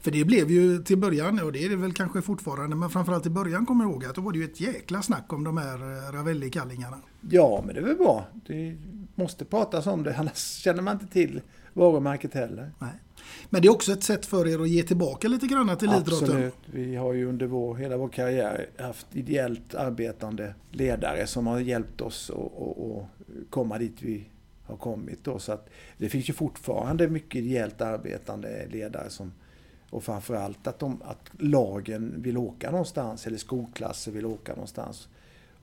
[0.00, 3.26] För det blev ju till början, och det är det väl kanske fortfarande, men framförallt
[3.26, 5.56] i början kommer jag ihåg att då var det ju ett jäkla snack om de
[5.56, 6.96] här eh, Ravelli-kallingarna.
[7.30, 8.26] Ja, men det är väl bra.
[8.46, 8.76] Det
[9.14, 11.40] måste pratas om det, annars känner man inte till
[11.78, 12.70] varumärket heller.
[12.78, 12.92] Nej.
[13.50, 16.28] Men det är också ett sätt för er att ge tillbaka lite grann till idrotten.
[16.28, 16.54] Absolut.
[16.66, 22.00] Vi har ju under vår, hela vår karriär haft ideellt arbetande ledare som har hjälpt
[22.00, 24.24] oss att, komma dit vi
[24.62, 25.24] har kommit.
[25.24, 25.38] Då.
[25.38, 25.68] Så att
[25.98, 29.32] det finns ju fortfarande mycket ideellt arbetande ledare som
[29.90, 35.08] och framförallt att, de, att lagen vill åka någonstans eller skolklasser vill åka någonstans.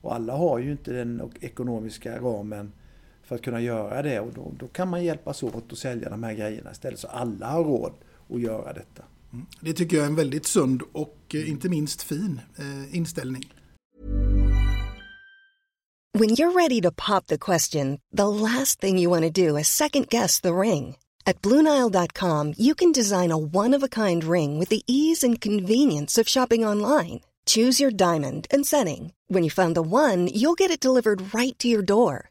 [0.00, 2.72] Och alla har ju inte den ekonomiska ramen
[3.26, 6.22] för att kunna göra det och då, då kan man hjälpas åt att sälja de
[6.22, 7.92] här grejerna istället så alla har råd
[8.30, 9.02] att göra detta.
[9.60, 13.52] Det tycker jag är en väldigt sund och eh, inte minst fin eh, inställning.
[16.18, 19.68] When you're ready to pop the question, the last thing you want to do is
[19.68, 20.96] second guess the ring.
[21.26, 25.40] At Bluenile.com, you can design a one of a kind ring with the ease and
[25.40, 27.20] convenience of shopping online.
[27.46, 29.12] Choose your diamond and setting.
[29.28, 32.30] When you find the one, you'll get it delivered right to your door.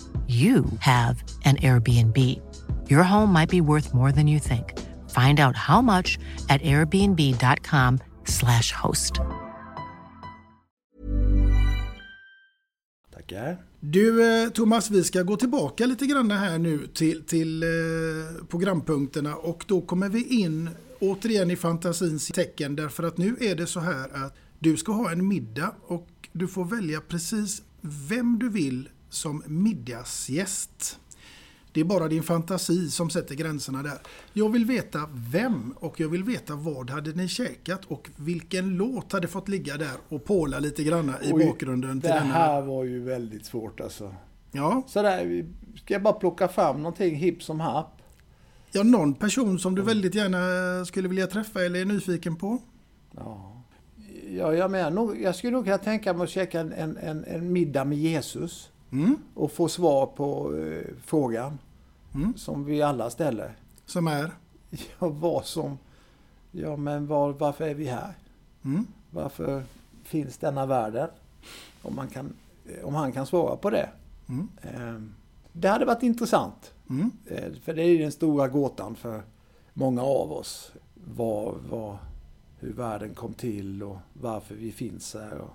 [0.27, 2.17] you have an Airbnb.
[2.89, 4.73] Your home might be worth more than you think.
[5.09, 6.19] Find out how much
[6.49, 9.19] at airbnb.com/slash host.
[13.13, 13.57] Tackar.
[13.79, 17.69] Du eh, Thomas, vi ska gå tillbaka lite grann här nu till, till eh,
[18.49, 20.69] programpunkterna och då kommer vi in
[20.99, 25.11] återigen i fantasins tecken därför att nu är det så här att du ska ha
[25.11, 30.99] en middag och du får välja precis vem du vill som middagsgäst.
[31.73, 33.97] Det är bara din fantasi som sätter gränserna där.
[34.33, 39.11] Jag vill veta vem och jag vill veta vad hade ni käkat och vilken låt
[39.11, 42.33] hade fått ligga där och påla lite granna i Oj, bakgrunden till Det denna.
[42.33, 44.15] här var ju väldigt svårt alltså.
[44.51, 44.83] Ja.
[44.87, 45.45] Sådär,
[45.75, 48.01] ska jag bara plocka fram någonting hipp som happ?
[48.71, 52.57] Ja, någon person som du väldigt gärna skulle vilja träffa eller är nyfiken på?
[53.15, 53.63] Ja,
[54.37, 57.85] ja jag, menar, jag skulle nog kunna tänka mig att käka en, en, en middag
[57.85, 58.70] med Jesus.
[58.91, 59.17] Mm.
[59.33, 61.57] Och få svar på eh, frågan
[62.35, 63.55] som vi alla ställer.
[63.85, 64.31] Som är?
[64.99, 65.77] Ja, vad som...
[66.51, 68.13] Ja, men var, varför är vi här?
[68.65, 68.85] Mm.
[69.11, 69.63] Varför
[70.03, 71.09] finns denna världen?
[71.81, 72.33] Om, man kan,
[72.65, 73.89] eh, om han kan svara på det.
[74.29, 74.47] Mm.
[74.61, 75.01] Eh,
[75.53, 76.73] Det hade varit intressant.
[76.89, 77.11] Mm.
[77.25, 79.21] Eh, För det är den stora gåtan för
[79.73, 80.71] många av oss.
[81.15, 81.97] Vad, vad,
[82.59, 85.37] hur världen kom till och varför vi finns här.
[85.37, 85.53] Och,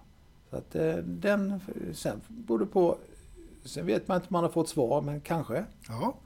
[0.50, 1.60] så att eh, den,
[1.94, 2.96] sen beror det på,
[3.66, 5.64] sen vet man inte om man har fått svar, men kanske.
[5.88, 6.16] Ja.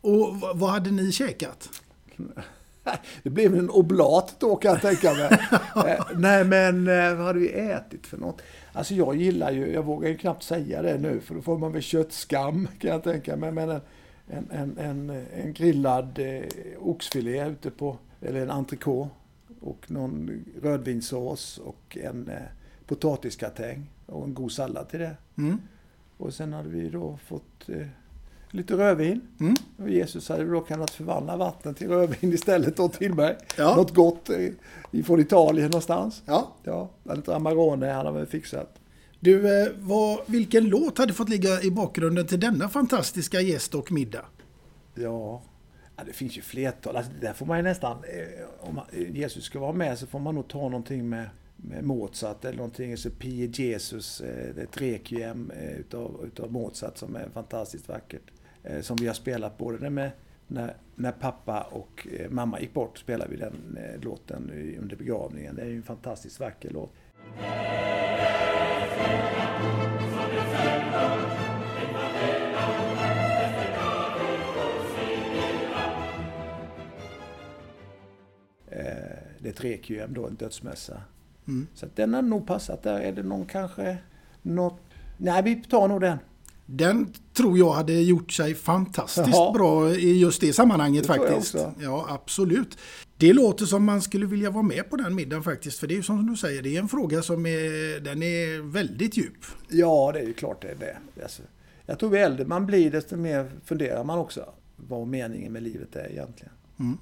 [0.00, 1.68] Och vad hade ni käkat?
[3.22, 5.38] Det blev en oblat då kan jag tänka mig.
[5.86, 8.42] Eh, Nej men eh, vad hade vi ätit för något?
[8.72, 11.72] Alltså jag gillar ju, jag vågar ju knappt säga det nu för då får man
[11.72, 13.52] väl köttskam kan jag tänka mig.
[13.52, 13.80] Men en,
[14.28, 16.42] en, en, en, en grillad eh,
[16.78, 19.10] oxfilé ute på, eller en entrecote
[19.60, 22.36] och någon rödvinssås och en eh,
[22.86, 25.16] potatisgratäng och en god sallad till det.
[25.38, 25.58] Mm.
[26.18, 27.86] Och sen hade vi då fått eh,
[28.50, 29.20] lite rödvin.
[29.40, 29.54] Mm.
[29.76, 33.36] Och Jesus hade då kunnat förvandla vatten till rödvin istället då till mig.
[33.56, 33.76] Ja.
[33.76, 34.48] Något gott eh,
[34.90, 36.22] ifrån Italien någonstans.
[36.26, 36.52] Ja.
[36.62, 38.78] Ja, lite Amarone han har väl fixat.
[39.20, 43.92] Du, eh, vad, vilken låt hade fått ligga i bakgrunden till denna fantastiska gäst och
[43.92, 44.24] middag?
[44.94, 45.42] Ja.
[45.96, 46.96] ja, det finns ju flertal.
[46.96, 50.18] Alltså, där får man ju nästan, eh, om eh, Jesus ska vara med så får
[50.18, 51.26] man nog ta någonting med
[51.62, 57.28] Mozart eller någonting, så Pie Jesus, eh, ett requiem eh, utav, utav Mozart som är
[57.28, 58.22] fantastiskt vackert.
[58.62, 60.10] Eh, som vi har spelat både med
[60.46, 64.50] när, när pappa och mamma gick bort spelade vi den låten
[64.80, 65.56] under begravningen.
[65.56, 66.92] Det är ju en fantastiskt vacker låt.
[79.40, 81.02] Det är ett requiem då, en dödsmässa.
[81.48, 81.66] Mm.
[81.74, 83.00] Så att den har nog passat där.
[83.00, 83.98] Är det någon kanske...
[84.42, 84.80] Något...
[85.16, 86.18] Nej, vi tar nog den.
[86.66, 89.52] Den tror jag hade gjort sig fantastiskt Jaha.
[89.52, 91.56] bra i just det sammanhanget Det faktiskt.
[91.80, 92.78] Ja, absolut.
[93.16, 95.78] Det låter som man skulle vilja vara med på den middagen faktiskt.
[95.78, 98.62] För det är ju som du säger, det är en fråga som är, den är
[98.72, 99.44] väldigt djup.
[99.68, 101.22] Ja, det är ju klart det är det.
[101.22, 101.42] Alltså,
[101.86, 105.96] jag tror ju äldre man blir, desto mer funderar man också vad meningen med livet
[105.96, 106.52] är egentligen.
[106.80, 106.98] Mm.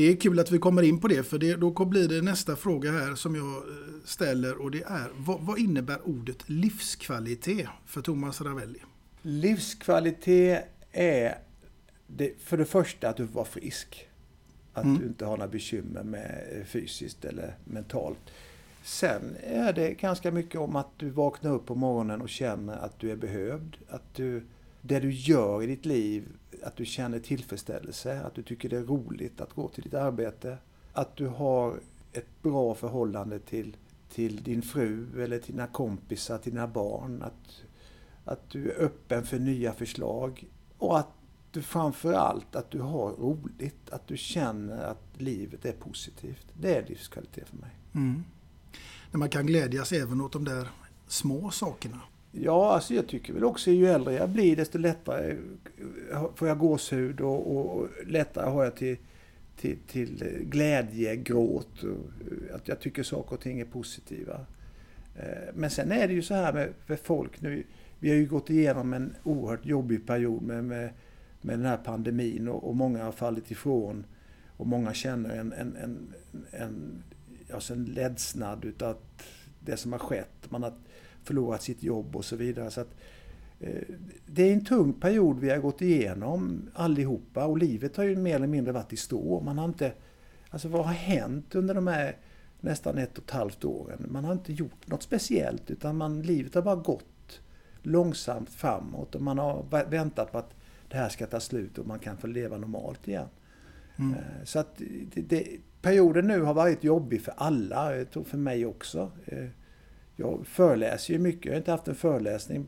[0.00, 2.56] Det är kul att vi kommer in på det, för det, då blir det nästa
[2.56, 3.62] fråga här som jag eh,
[4.04, 8.78] ställer och det är vad, vad innebär ordet livskvalitet för Thomas Ravelli?
[9.22, 11.38] Livskvalitet är
[12.06, 14.08] det, för det första att du var frisk.
[14.72, 14.98] Att Mm.
[15.00, 18.30] du inte har några bekymmer med eh, fysiskt eller mentalt.
[18.82, 22.98] Sen är det ganska mycket om att du vaknar upp på morgonen och känner att
[23.00, 23.76] du är behövd.
[23.88, 24.42] Att du,
[24.82, 26.24] det du gör i ditt liv,
[26.64, 28.20] att du känner tillfredsställelse.
[28.20, 30.58] Att du tycker det är roligt att gå till ditt arbete.
[30.92, 31.80] Att du har
[32.12, 33.76] ett bra förhållande till,
[34.08, 37.22] till din fru eller till dina kompisar, till dina barn.
[37.22, 37.62] Att,
[38.24, 40.44] att du är öppen för nya förslag.
[40.78, 41.08] Och att
[41.50, 43.90] du framför allt att du har roligt.
[43.90, 46.46] Att du känner att livet är positivt.
[46.60, 47.70] Det är livskvalitet för mig.
[47.94, 48.24] Mm.
[49.10, 50.68] När man kan glädjas även åt de där
[51.06, 52.00] små sakerna.
[52.32, 55.36] Ja, alltså jag tycker väl också ju äldre jag blir desto lättare
[56.10, 58.96] eh, får jag gåshud och, och, och lättare har jag till,
[59.56, 61.82] till, till eh, glädje, gråt.
[61.82, 64.46] Och, eh, att jag tycker saker och ting är positiva.
[65.54, 67.64] Men sen är det ju så här med, med folk nu.
[67.98, 70.90] Vi har ju gått igenom en oerhört jobbig period med, med,
[71.40, 74.04] med den här pandemin och, och många har fallit ifrån.
[74.56, 76.14] Och många känner en, en, en,
[76.50, 77.02] en,
[77.54, 78.96] alltså en ledsnad utav
[79.60, 80.50] det som har skett.
[80.50, 80.72] Man har
[81.24, 82.70] förlorat sitt jobb och så vidare.
[82.70, 82.94] Så att,
[83.60, 83.82] eh,
[84.26, 88.34] det är en tung period vi har gått igenom allihopa och livet har ju mer
[88.36, 89.40] eller mindre varit i stå.
[89.40, 89.92] Man har inte,
[90.50, 92.16] alltså vad har hänt under de här
[92.60, 94.06] nästan ett och ett halvt åren?
[94.08, 97.40] Man har inte gjort något speciellt utan man, livet har bara gått
[97.82, 100.54] långsamt framåt och man har vä- väntat på att
[100.88, 103.26] det här ska ta slut och man kan få leva normalt igen.
[103.98, 104.14] Mm.
[104.14, 104.76] Eh, Så att
[105.14, 105.46] det, det,
[105.82, 109.10] perioden nu har varit jobbig för alla, jag tror för mig också.
[110.20, 112.66] Eh, Jag föreläser ju mycket, jag har inte haft en föreläsning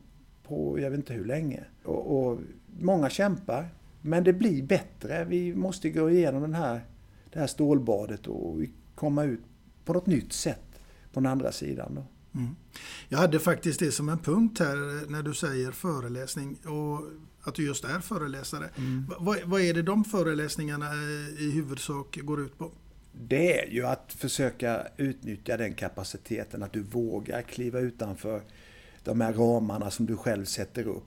[0.49, 1.65] på jag vet inte hur länge.
[1.85, 2.39] Och, och
[2.81, 3.69] många kämpar,
[4.03, 5.25] men det blir bättre.
[5.25, 6.81] Vi måste gå igenom den här,
[7.33, 8.57] det här stålbadet och
[8.95, 9.41] komma ut
[9.85, 10.81] på något nytt sätt
[11.13, 11.95] på den andra sidan.
[11.95, 12.07] Då.
[12.41, 12.55] Mm.
[13.09, 17.01] Jag hade faktiskt det som en punkt här när du säger föreläsning och
[17.49, 18.69] att du just är föreläsare.
[18.77, 19.07] Mm.
[19.07, 22.71] Va- Vad, vad är det de föreläsningarna eh, i huvudsak går ut på?
[23.13, 28.43] Det är ju att försöka utnyttja den kapaciteten, att du vågar kliva utanför
[29.05, 31.05] de här ramarna som du själv sätter upp.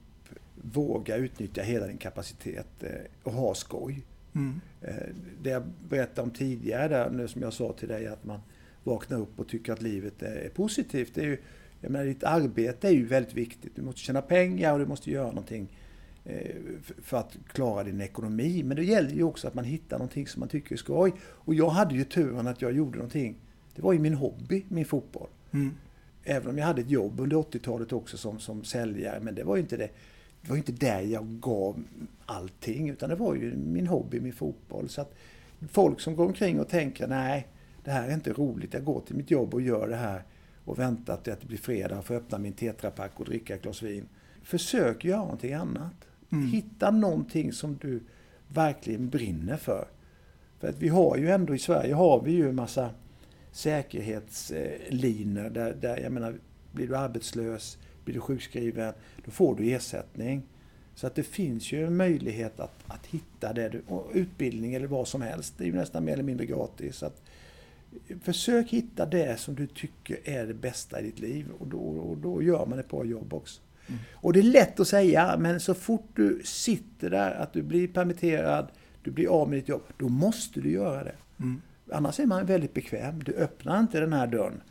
[0.62, 2.90] Våga utnyttja hela din kapacitet eh,
[3.24, 4.06] och ha skoj.
[4.36, 4.62] Mm.
[4.82, 4.96] Eh,
[5.42, 8.40] Det jag berättade om tidigare, där, nu som jag sa till dig, att man
[8.84, 11.12] vaknar upp och tycker att livet är positivt.
[11.16, 11.38] Det är ju,
[11.82, 13.76] jag menar, ditt arbete är ju väldigt viktigt.
[13.76, 15.68] Du måste tjäna pengar och du måste göra någonting
[17.02, 18.64] för att klara din ekonomi.
[18.64, 21.14] Men det gäller ju också att man hittar någonting som man tycker är skoj.
[21.22, 23.36] Och jag hade ju turen att jag gjorde någonting.
[23.76, 25.30] Det var ju min hobby, min fotboll.
[25.52, 25.72] Mm.
[26.24, 29.20] Även om jag hade ett jobb under 80-talet också som, som säljare.
[29.20, 29.90] Men det var ju inte det.
[30.42, 31.84] Det var inte där jag gav
[32.26, 32.90] allting.
[32.90, 34.90] Utan det var ju min hobby, min fotboll.
[34.90, 35.16] Så att
[35.72, 37.48] folk som går omkring och tänker nej,
[37.84, 38.74] det här är inte roligt.
[38.74, 40.24] Jag går till mitt jobb och gör det här.
[40.66, 43.62] Och väntar till att det blir fredag och får öppna min tetrapack och dricka ett
[43.62, 44.08] glas vin.
[44.44, 46.08] Försök göra någonting annat.
[46.32, 46.48] Mm.
[46.48, 48.02] Hitta någonting som du
[48.48, 49.88] verkligen brinner för.
[50.60, 52.90] För att vi har ju ändå i Sverige har vi ju en massa
[53.52, 56.36] säkerhetslinor där, där, jag menar,
[56.72, 58.94] blir du arbetslös, blir du sjukskriven,
[59.26, 60.44] då får du ersättning.
[60.96, 65.08] Så att det finns ju en möjlighet att, att hitta det du, utbildning eller vad
[65.08, 65.54] som helst.
[65.58, 66.96] Det är ju nästan mer eller mindre gratis.
[66.96, 67.22] Så att,
[68.22, 72.18] försök hitta det som du tycker är det bästa i ditt liv och då, och
[72.18, 73.62] då gör man ett bra jobb också.
[74.14, 77.88] Och det är lätt att säga, men så fort du sitter där, att du blir
[77.88, 78.68] permitterad,
[79.04, 81.16] du blir av med ditt jobb, då måste du göra det.
[81.40, 81.62] Mm.
[81.92, 83.24] Annars är man väldigt bekväm.
[83.24, 84.62] Du öppnar inte den här dörren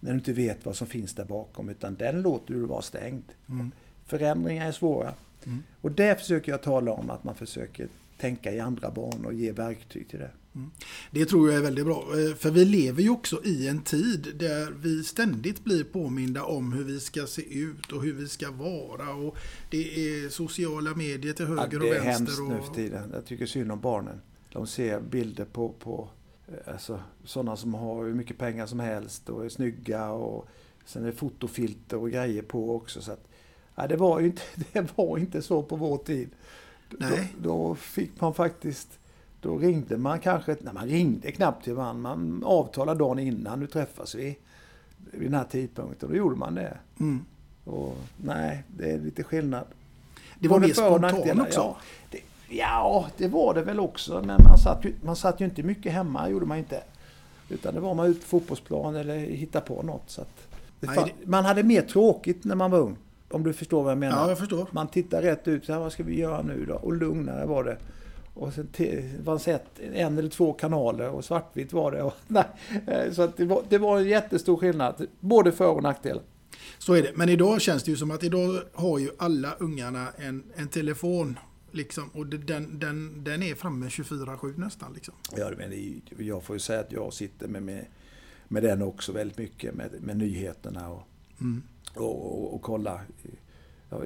[0.00, 3.24] när du inte vet vad som finns där bakom, utan den låter du vara stängd.
[3.48, 3.70] Mm.
[4.06, 5.14] Förändringar är svåra.
[5.46, 5.62] Mm.
[5.80, 7.88] Och det försöker jag tala om, att man försöker
[8.18, 10.30] tänka i andra banor och ge verktyg till det.
[11.10, 11.98] Det tror jag är väldigt bra.
[12.00, 16.72] Eh, För vi lever ju också i en tid där vi ständigt blir påminda om
[16.72, 19.14] hur vi ska se ut och hur vi ska vara.
[19.14, 19.36] Och
[19.70, 22.10] det är sociala medier till höger Ja, och det är vänster.
[22.10, 23.10] hemskt nu för tiden.
[23.14, 24.20] Jag tycker synd om barnen.
[24.52, 26.08] De ser bilder på, på
[26.48, 30.10] eh, alltså, sådana som har hur mycket pengar som helst och är snygga.
[30.10, 30.48] Och
[30.84, 33.02] sen är det fotofilter och grejer på också.
[33.02, 33.28] Så att,
[33.74, 34.42] ja, det, var ju inte,
[34.72, 36.30] det var inte så på vår tid.
[36.98, 37.34] Nej.
[37.42, 38.88] Då, då fick man faktiskt...
[39.40, 40.56] Då ringde man kanske...
[40.60, 42.16] Nej, man ringde knappt till varandra.
[42.16, 43.60] Man avtalade dagen innan.
[43.60, 44.38] Nu träffas vi
[44.96, 46.08] vid den här tidpunkten.
[46.08, 46.78] Då gjorde man det.
[47.00, 47.24] Mm.
[47.64, 49.64] Och, nej, det är lite skillnad.
[50.38, 51.60] Det var Både mer spontant också.
[51.60, 51.76] Ja
[52.10, 54.22] det, ja, det var det väl också.
[54.26, 56.82] Men man satt, ju, man satt ju inte mycket hemma, gjorde man inte.
[57.48, 60.10] Utan det var man ut på fotbollsplan eller hitta på något.
[60.10, 60.20] Så
[60.80, 62.96] det Nej, fan, Man hade mer tråkigt när man var ung.
[63.30, 64.22] Om du förstår vad jag menar.
[64.22, 64.66] Ja, jag förstår.
[64.70, 66.74] Man tittar rätt ut, så här, vad ska vi göra nu då?
[66.74, 67.76] Och lugnare var det.
[68.40, 68.68] Och sen
[69.24, 72.02] fanns ett, en eller två kanaler och svartvitt var det.
[72.02, 72.44] Och, nej,
[72.86, 76.22] eh, så att det, var, det var en jättestor skillnad, både för och nackdelar.
[76.78, 77.12] Så är det.
[77.14, 81.38] Men idag känns det ju som att idag har ju alla ungarna en, en telefon.
[81.72, 84.92] Liksom, och den, den, den är framme 24-7 nästan.
[84.94, 85.14] Liksom.
[85.36, 87.86] Ja, men det jag får ju säga att jag sitter med, med,
[88.48, 91.02] med den också väldigt mycket, med, med nyheterna och,
[91.40, 91.62] Mm.
[91.94, 93.00] och, och, och kolla.
[93.90, 94.02] Ja,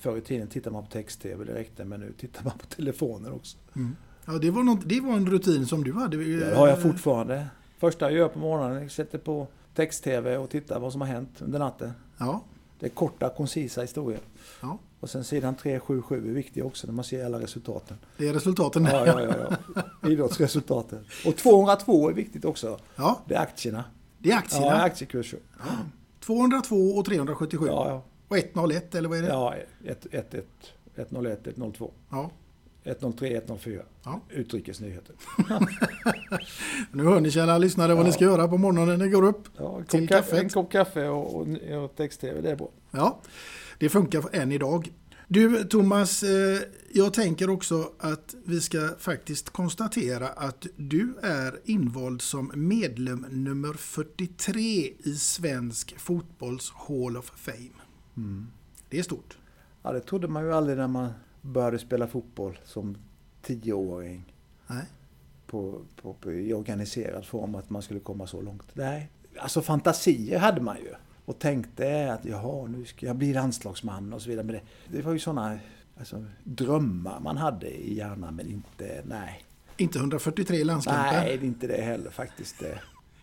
[0.00, 3.56] förr i tiden tittade man på text-tv, räckte, men nu tittar man på telefonen också.
[3.76, 3.96] Mm.
[4.24, 6.16] Ja, det, var något, det var en rutin som du hade.
[6.16, 7.46] Ja, det har jag fortfarande.
[7.78, 11.30] Första jag gör på morgonen, jag sätter på text-tv och tittar vad som har hänt
[11.38, 11.92] under natten.
[12.18, 12.42] Ja.
[12.78, 14.20] Det är korta, koncisa historier.
[14.60, 14.78] Ja.
[15.00, 17.96] Och sen sidan 377 är viktig också när man ser alla resultaten.
[18.16, 18.84] Det är resultaten.
[18.84, 19.34] Ja, ja, ja,
[20.02, 20.08] ja.
[20.10, 21.04] Idrottsresultaten.
[21.26, 22.78] Och 202 är viktigt också.
[22.96, 23.20] Ja.
[23.28, 23.84] Det är aktierna.
[24.18, 24.66] Det är aktierna.
[24.66, 25.38] Ja, aktiekurser.
[26.20, 27.66] 202 och 377.
[27.66, 28.02] Ja, ja.
[28.32, 29.28] Och 101 eller vad är det?
[29.28, 29.54] Ja,
[30.96, 31.92] 101, 102.
[32.10, 32.30] Ja.
[32.84, 33.82] 103, 104.
[34.04, 34.20] Ja.
[34.30, 35.14] Utrikesnyheter.
[36.92, 39.48] Nu hör ni kära lyssnare vad ni ska göra på morgonen när ni går upp
[39.56, 41.46] Ja, en, kopp kaffe, en kopp kaffe och, och,
[41.84, 42.68] och text-tv, det är bra.
[42.90, 43.20] Ja,
[43.78, 44.92] det funkar än idag.
[45.28, 46.60] Du Thomas, eh,
[46.92, 53.72] jag tänker också att vi ska faktiskt konstatera att du är invald som medlem nummer
[53.72, 54.60] 43
[54.98, 57.82] i svensk fotbolls Hall of Fame.
[58.16, 58.46] Mm.
[58.88, 59.38] Det är stort.
[59.82, 62.96] Ja, det trodde man ju aldrig när man började spela fotboll som
[63.42, 64.34] tioåring.
[64.66, 64.84] Nej.
[65.46, 68.66] På, på, på, I organiserad form, att man skulle komma så långt.
[68.72, 70.94] Nej, alltså fantasier hade man ju.
[71.24, 74.46] Och tänkte att jaha, nu ska jag bli landslagsman och så vidare.
[74.46, 74.62] Men det,
[74.96, 75.58] det var ju sådana
[75.98, 79.44] alltså, drömmar man hade i hjärnan, men inte, nej.
[79.76, 81.12] Inte 143 landskamper.
[81.12, 82.62] Nej, inte det heller faktiskt.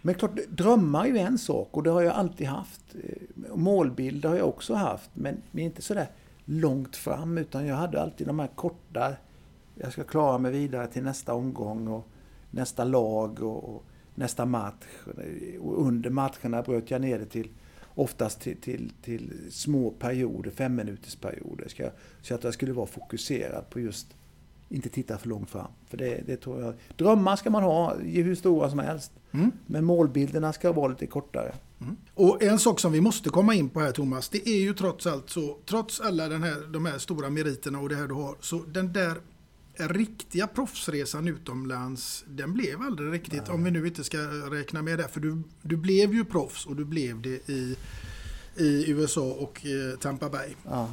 [0.02, 2.95] Men klart, drömmar är ju en sak och det har jag alltid haft.
[3.04, 6.08] Eh, målbilder har jag också haft, men men inte sådär
[6.45, 9.14] långt fram utan jag hade alltid de här korta,
[9.76, 12.08] jag ska klara mig vidare till nästa omgång och
[12.52, 13.84] nästa lag och, och
[14.16, 14.86] nästa match.
[15.60, 17.50] Och under matcherna bröt jag ner det till
[17.95, 21.91] oftast till, till, till små perioder, fem minuters perioder.
[22.22, 24.16] Så att jag skulle vara fokuserad på just
[24.70, 25.72] inte titta för långt fram.
[25.89, 26.74] För det, det tror jag.
[26.97, 29.11] Drömmar ska man ha, hur stora som helst.
[29.32, 29.51] Mm.
[29.65, 31.55] Men målbilderna ska vara lite kortare.
[32.13, 35.07] Och en sak som vi måste komma in på här Thomas, det är ju trots
[35.07, 38.36] allt så, trots alla den här, de här stora meriterna och det här du har,
[38.39, 39.17] så den där
[39.76, 44.17] riktiga proffsresan utomlands, den blev aldrig riktigt, om vi nu inte ska
[44.51, 45.07] räkna med det.
[45.07, 47.76] För du, du blev ju proffs och du blev det i,
[48.57, 50.49] i USA och eh, Tampa Bay.
[50.65, 50.89] Ja.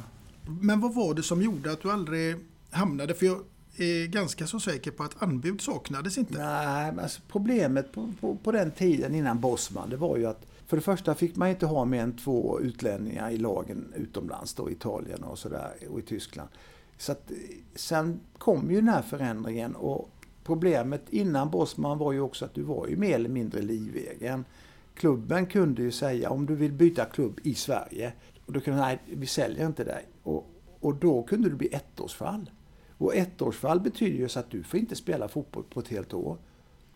[0.61, 2.35] Men vad var det som gjorde att du aldrig
[2.71, 3.39] hamnade, för jag
[3.83, 6.37] är ganska så säker på att anbud saknades inte.
[6.37, 10.45] Nej, men alltså problemet på, på, på den tiden innan Bosman, det var ju att
[10.67, 14.69] för det första fick man inte ha mer än två utlänningar i lagen utomlands, då
[14.69, 16.49] i Italien och sådär, och i Tyskland.
[16.97, 17.37] Så att, eh,
[17.75, 20.09] sen kom ju den här förändringen och
[20.43, 24.45] problemet innan Bosman var ju också att du var ju mer eller mindre livegen.
[24.93, 28.13] Klubben kunde ju säga om du vill byta klubb i Sverige,
[28.45, 30.05] och då kunde nej, vi säljer inte dig.
[30.23, 30.49] Och,
[30.79, 32.49] och då kunde det bli ettårsfall.
[32.97, 36.37] Och ettårsfall betyder ju så att du får inte spela fotboll på ett helt år.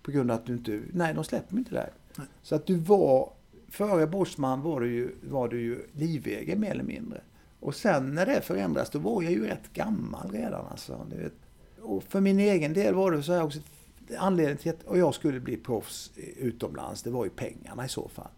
[0.02, 1.90] På grund av att du inte, nej de släpper inte dig.
[2.42, 3.34] Så att du var,
[3.70, 7.22] före Bosman var du ju, var du ju livegen mer eller mindre.
[7.60, 11.08] Och sen när det förändras, då var jag ju rätt gammal redan alltså.
[11.10, 11.34] Du vet.
[11.82, 13.60] Och för min egen del var det så här också,
[14.18, 18.08] anledningen till att och jag skulle bli proffs utomlands, det var ju pengarna i så
[18.08, 18.32] fall.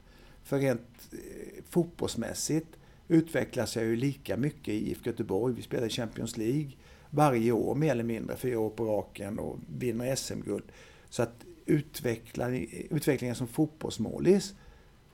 [0.44, 2.68] För rent eh, fotbollsmässigt
[3.08, 5.54] utvecklas jag ju lika mycket i IFK Göteborg.
[5.54, 6.72] Vi spelar i Champions League
[7.14, 10.64] varje år mer eller mindre, fyra år på raken och vinner SM-guld.
[11.10, 14.56] Så att utvecklingen som fotbollsmålis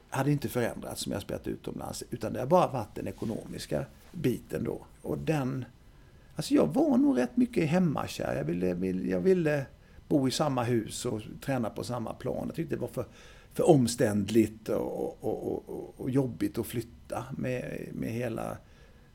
[0.10, 4.64] hade inte förändrats som jag spelat utomlands, utan det har bara varit den ekonomiska biten
[4.64, 4.86] då.
[5.02, 5.66] Och den...
[6.36, 8.36] Alltså jag var nog rätt mycket hemmakär.
[8.36, 8.68] Jag ville,
[9.10, 9.66] jag ville
[10.08, 12.44] bo i samma hus och träna på samma plan.
[12.48, 13.06] Jag tyckte det var för,
[13.54, 18.58] för omständligt och, och, och, och, och jobbigt att flytta med, med hela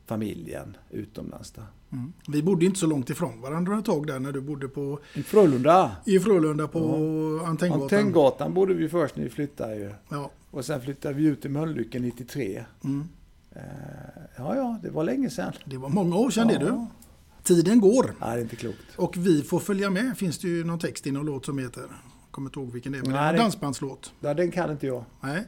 [0.07, 1.51] familjen utomlands.
[1.51, 1.64] Där.
[1.95, 2.12] Mm.
[2.28, 5.22] Vi bodde inte så långt ifrån varandra ett tag där när du bodde på, I
[5.22, 5.97] Frölunda.
[6.05, 6.80] i Frölunda på
[7.47, 7.82] Antenngatan.
[7.82, 9.90] Antenngatan bodde vi först när vi flyttade ju.
[10.09, 10.30] Ja.
[10.51, 12.64] Och sen flyttade vi ut till Mölnlycke 93.
[12.84, 13.09] Mm.
[13.53, 13.61] Eh,
[14.36, 15.53] Ja, ja, det var länge sedan.
[15.64, 16.59] Det var många år sedan Ja.
[16.59, 16.86] det du.
[17.42, 18.14] Tiden går.
[18.20, 18.78] Ja, det är inte klokt.
[18.97, 21.82] Och vi får följa med finns det ju någon text i någon låt som heter,
[22.30, 24.12] kommer inte ihåg vilken det är, men det är Nej, en dansbandslåt.
[24.20, 25.05] Ja, den kan inte jag.
[25.20, 25.45] Nej.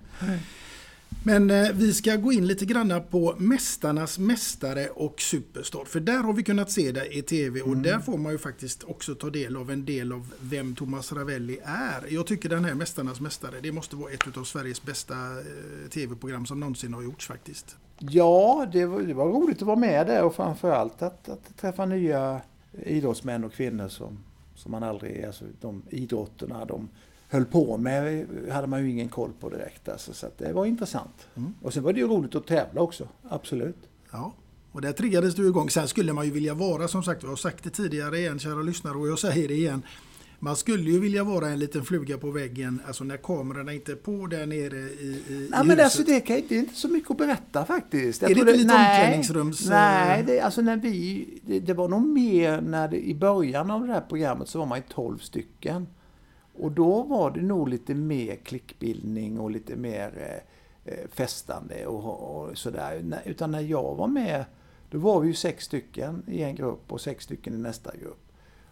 [1.27, 5.85] Men eh, vi ska gå in lite granna på Mästarnas Mästare och Superstar.
[5.85, 8.85] För där har vi kunnat se dig i TV och där får man ju faktiskt
[8.85, 12.15] också ta del av en del av vem Thomas Ravelli är.
[12.15, 16.47] Jag tycker den här Mästarnas Mästare, det måste vara ett av Sveriges bästa eh, TV-program
[16.47, 17.77] som någonsin har gjorts faktiskt.
[17.99, 21.87] Ja, det var, det var roligt att vara med där och framförallt att, att träffa
[21.87, 22.41] nya
[22.83, 24.19] idrottsmän och kvinnor som,
[24.55, 26.89] som man aldrig, alltså de idrotterna de
[27.29, 29.89] höll på med hade man ju ingen koll på direkt.
[29.89, 31.27] Alltså, så att det var intressant.
[31.63, 33.77] Och sen var det ju roligt att tävla också, absolut.
[34.13, 34.35] Ja,
[34.73, 35.71] och där triggades du igång.
[35.71, 38.63] Sen skulle man ju vilja vara, som sagt, jag har sagt det tidigare igen kära
[38.63, 39.83] lyssnare och jag säger det igen.
[40.39, 43.97] Man skulle ju vilja vara en liten fluga på väggen, alltså när kamerorna inte är
[43.97, 46.89] på där nere i, i, Nej, i men alltså det, kan, det är inte så
[46.89, 48.23] mycket att berätta faktiskt.
[48.23, 52.07] Är det inte lite nej, omklädningsrums- Nej, det, alltså när vi, det, det var nog
[52.07, 55.87] mer när det, i början av det här programmet så var man ju 12 stycken.
[56.59, 62.37] Och då var det nog lite mer klickbildning och lite mer eh, eh festande och,
[62.37, 63.21] och sådär.
[63.25, 64.45] Utan när jag var med,
[64.91, 68.27] då var vi ju sex stycken i en grupp och sex stycken i nästa grupp.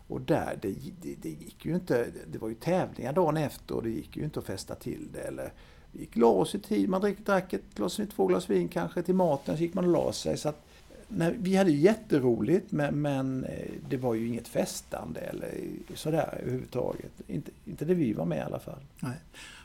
[0.09, 3.83] Och där, det, det, det gick ju inte, det var ju tävlingar dagen efter och
[3.83, 5.21] det gick ju inte att festa till det.
[5.21, 5.53] Eller,
[5.93, 9.15] vi gick la oss i tid, man drack ett glas, två glas vin kanske till
[9.15, 10.37] maten, så gick man och la sig.
[10.37, 10.64] Så att,
[11.17, 15.51] nej, vi hade ju jätteroligt men, men eh, det var ju inget festande eller
[15.95, 17.13] sådär överhuvudtaget.
[17.27, 18.81] Inte, inte det vi var med i alla fall.
[19.01, 19.17] Nej.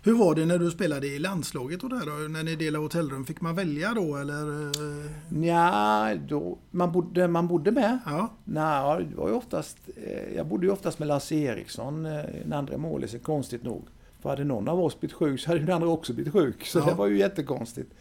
[0.04, 2.28] Hur var det när du spelade i landslaget och där då?
[2.28, 3.26] När ni delade hotellrum?
[3.26, 4.70] Fick man välja då eller?
[4.70, 5.46] eh?
[5.46, 8.00] Ja, då, man, bodde, man bodde med.
[8.06, 8.30] Ja.
[8.44, 12.78] Nej, det var ju oftast, eh, jag bodde ju oftast med Lasse Eriksson, den andra
[12.78, 13.84] målisen, konstigt nog.
[14.22, 16.66] För hade någon av oss blivit sjuk så hade den andra också blivit sjuk.
[16.66, 16.86] Så Ja.
[16.86, 17.92] det var ju jättekonstigt.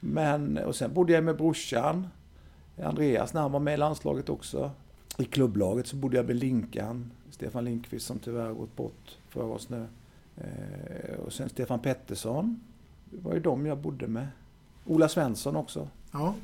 [0.00, 2.06] Men, och sen bodde jag med brorsan,
[2.84, 4.70] Andreas, när han var med i landslaget också.
[5.18, 9.68] I klubblaget så bodde jag med Linkan, Stefan Linkvist som tyvärr gått bort för oss
[9.68, 9.86] nu.
[10.36, 12.60] Eh, och sen Stefan Pettersson.
[13.04, 14.26] Det var ju de jag bodde med.
[14.86, 15.88] Ola Svensson också.
[16.12, 16.34] Ja.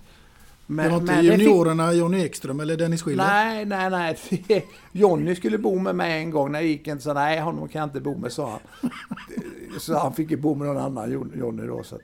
[0.66, 3.24] Men- det var inte det fick- juniorerna Jonny Ekström eller Dennis Schiller?
[3.26, 4.64] Nej, nej, nej.
[4.93, 7.78] Johnny skulle bo med mig en gång när jag gick inte så nej, honom kan
[7.80, 8.91] jag inte bo med, sa han.
[9.80, 11.82] Så han fick ju bo med någon annan, Jon- Johnny då.
[11.82, 12.01] Så att,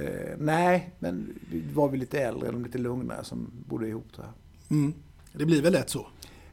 [0.00, 4.26] eh, nej, men vi var vi lite äldre, eller lite lugnare som bodde ihop tror
[4.26, 4.76] jag.
[4.78, 4.94] Mm.
[5.32, 6.06] Det blir väl lätt så?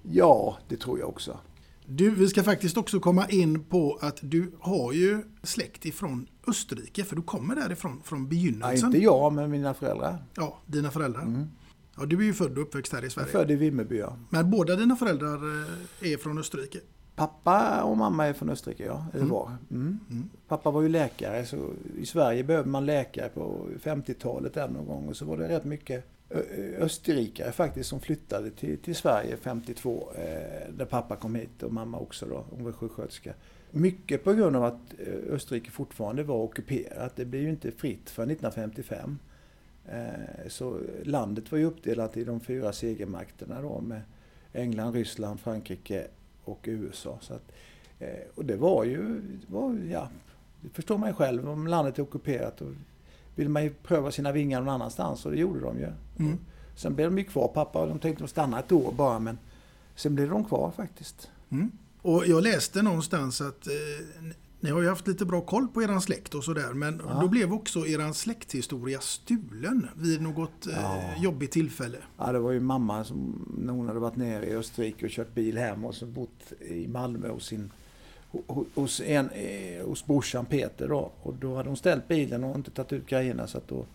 [0.03, 1.39] Ja, det tror jag också.
[1.87, 7.03] Du, vi ska faktiskt också komma in på att du har ju släkt ifrån Österrike,
[7.03, 8.87] för du kommer därifrån från Nej, begynnelsen.
[8.87, 10.23] inte jag, men mina föräldrar.
[10.35, 11.47] Ja, dina föräldrar.
[11.97, 13.31] Ja, du är ju född och uppväxt här i Jag är Sverige.
[13.31, 14.17] född i Vimmerby, ja.
[14.29, 15.35] Men båda dina föräldrar
[16.01, 16.79] eh, är från Österrike?
[17.15, 19.05] Pappa och mamma är från Österrike, ja.
[19.13, 19.33] Eller Mm.
[19.33, 19.51] var.
[19.71, 19.99] Mm.
[20.47, 25.07] Pappa var ju läkare, så i Sverige behövde man läkare på 50-talet där någon gång.
[25.07, 26.03] Och så var det rätt mycket
[26.79, 30.09] österrikare faktiskt som flyttade till, till Sverige 52.
[30.15, 32.45] Eh, där pappa kom hit och mamma också då.
[32.49, 33.33] Hon var sjuksköterska.
[33.71, 37.15] Mycket på grund av att eh, Österrike fortfarande var ockuperat.
[37.15, 39.19] Det blev ju inte fritt för 1955.
[39.85, 40.03] Eh,
[40.47, 44.01] så landet var ju uppdelat i de fyra segermakterna då med
[44.53, 46.07] England, Ryssland, Frankrike
[46.45, 47.17] och USA.
[47.21, 47.51] Så att,
[47.99, 50.09] eh, och det var ju, var, ja,
[50.61, 52.71] det förstår man ju själv, om landet är ockuperat och
[53.35, 55.91] vill man ju pröva sina vingar någon annanstans och det gjorde de ju.
[56.19, 56.37] Mm.
[56.75, 59.37] Sen blev de ju kvar, pappa och de tänkte att stanna ett år bara men
[59.95, 61.29] sen blev de kvar faktiskt.
[61.49, 61.71] Mm.
[62.01, 64.25] Och jag läste någonstans att eh,
[64.65, 67.19] ni har ju haft lite bra koll på eran släkt och sådär, men Ja.
[67.21, 71.97] då blev också eran släkthistoria stulen vid något eh, jobbigt tillfälle.
[72.17, 75.33] Ja, det var ju mamma som, när hon hade varit nere i Österrike och kört
[75.33, 77.71] bil hem och så bott i Malmö hos sin
[78.31, 81.11] ho- hos, en, eh, hos brorsan Peter då.
[81.21, 83.85] Och då hade hon ställt bilen och inte tagit ut grejerna så att då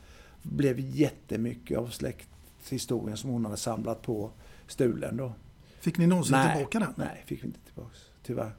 [0.43, 4.31] blev jättemycket av släkthistorien som hon hade samlat på
[4.67, 5.33] stulen då.
[5.81, 6.93] Fick ni någonsin Nej, tillbaka den?
[6.97, 7.97] Nej, fick vi inte tillbaka.
[8.23, 8.53] Tyvärr.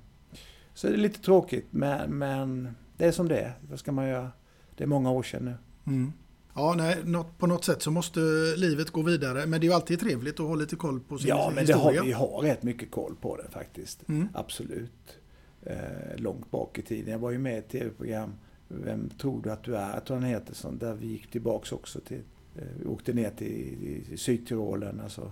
[0.82, 3.54] Så det är lite tråkigt men, men det är som det är.
[3.70, 4.32] Vad ska man göra?
[4.76, 5.56] Det är många år sedan nu.
[5.94, 6.14] Mm.
[6.54, 8.20] Ja, nej, något, på något sätt så måste
[8.58, 9.46] livet gå vidare.
[9.46, 11.74] Men det är ju alltid trevligt att ha lite koll på sin Ja, men det
[11.74, 12.04] har, historia.
[12.04, 14.10] vi har rätt mycket koll på det faktiskt.
[14.10, 14.28] Mm.
[14.34, 15.18] Absolut.
[15.64, 15.76] Eh,
[16.18, 17.12] långt bak i tiden.
[17.12, 18.34] Jag var ju med i ett tv-program,
[18.68, 19.94] Vem tror du att du är?
[19.94, 22.24] Jag tror den heter, sånt, där vi gick tillbaks också till,
[22.56, 25.32] eh, vi åkte ner till i Sydtyrolen, alltså,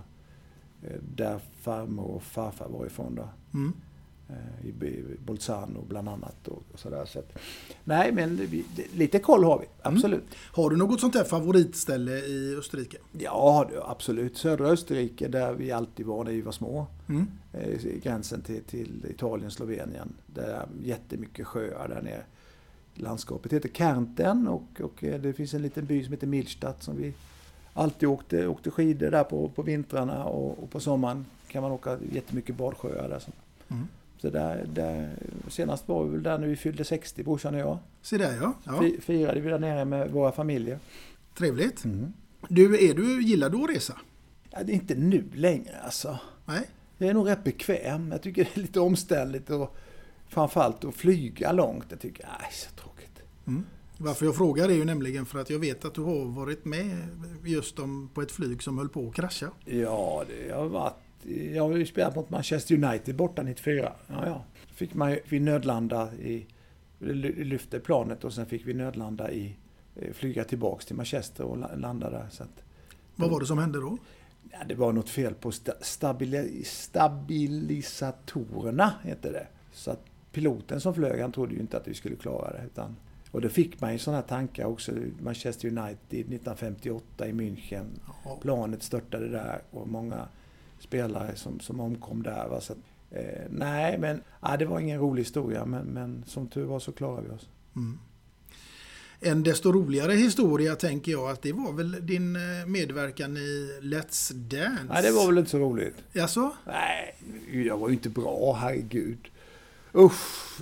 [0.83, 3.29] eh, där farmor och farfar var ifrån då.
[3.53, 3.73] Mm.
[4.29, 6.47] Eh, I Bolzano bland annat.
[6.47, 7.05] Och, och sådär.
[7.05, 7.37] Så att,
[7.83, 10.23] nej, men vi, lite koll har vi, absolut.
[10.53, 12.97] Har du något sånt här favoritställe i Österrike?
[13.11, 14.37] Ja, absolut.
[14.37, 16.87] Södra Österrike där vi alltid var när vi var små.
[17.09, 17.27] Mm.
[17.53, 20.13] Eh, gränsen till, till Italien, Slovenien.
[20.25, 22.23] Där är jättemycket sjöar där nere.
[22.93, 26.97] Landskapet heter Kärnten och, och eh, det finns en liten by som heter Milstadt som
[26.97, 27.13] vi
[27.73, 31.97] alltid åkte, åkte skidor där på, på vintrarna och, och på sommaren kan man åka
[32.11, 33.23] jättemycket badsjöar där.
[33.67, 33.87] Mm.
[34.21, 35.15] Så där, där,
[35.47, 37.77] senast var vi väl där när vi fyllde 60, brorsan och jag.
[38.01, 38.53] Se där ja.
[38.63, 38.79] ja.
[38.81, 40.79] Fi- Firade vi där nere med våra familjer.
[41.37, 41.85] Trevligt.
[41.85, 42.13] Mm.
[42.47, 43.97] Du, är du, gillar du att resa?
[44.51, 46.19] Ja, det är inte nu längre alltså.
[46.45, 46.61] Nej.
[46.97, 48.11] Jag är nog rätt bekväm.
[48.11, 49.75] Jag tycker det är lite omständligt och
[50.27, 51.85] framförallt att flyga långt.
[51.89, 53.21] Jag tycker, nej, så tråkigt.
[53.47, 53.65] Mm.
[53.97, 56.97] Varför jag frågar är ju nämligen för att jag vet att du har varit med
[57.45, 59.47] just om, på ett flyg som höll på att krascha.
[59.65, 60.93] Ja, det har varit...
[61.53, 63.93] Jag har ju spelat mot Manchester United borta 94.
[64.07, 64.43] Ja, ja.
[64.73, 66.45] Fick man ju, vi nödlanda i...
[66.99, 69.55] ly- Lyfte planet och sen fick vi nödlanda i...
[69.95, 72.27] eh, Flyga tillbaks till Manchester och la- landa där.
[72.31, 72.63] Så att,
[73.15, 73.97] Vad var det som hände då?
[74.51, 79.47] Ja, det var något fel på sta, stabili, stabilisatorerna, heter det.
[79.73, 80.01] Så att
[80.31, 82.63] piloten som flög, han trodde ju inte att vi skulle klara det.
[82.65, 82.95] Utan,
[83.31, 84.23] och då fick man ju sådana
[84.55, 84.91] här också.
[85.21, 87.85] Manchester United 1958 i München.
[88.41, 90.27] Planet störtade där och många
[90.79, 92.47] spelare som, som omkom där.
[92.47, 92.61] Va?
[92.61, 92.79] Så att,
[93.11, 95.65] eh, nej, men ja, det var ingen rolig historia.
[95.65, 97.49] Men, men som tur var så klarade vi oss.
[97.75, 97.99] Mm.
[99.21, 104.33] En desto roligare historia tänker jag att det var väl din eh, medverkan i Let's
[104.33, 104.83] Dance?
[104.89, 105.95] Nej, det var väl inte så roligt.
[106.13, 106.51] Jaså?
[106.65, 107.15] Nej,
[107.65, 109.27] jag var ju inte bra, herregud.
[109.95, 110.61] Usch.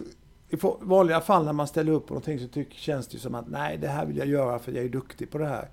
[0.50, 3.50] I vanliga fall när man ställer upp på någonting så tycker, känns det som att
[3.50, 5.70] nej, det här vill jag göra för jag är duktig på det här.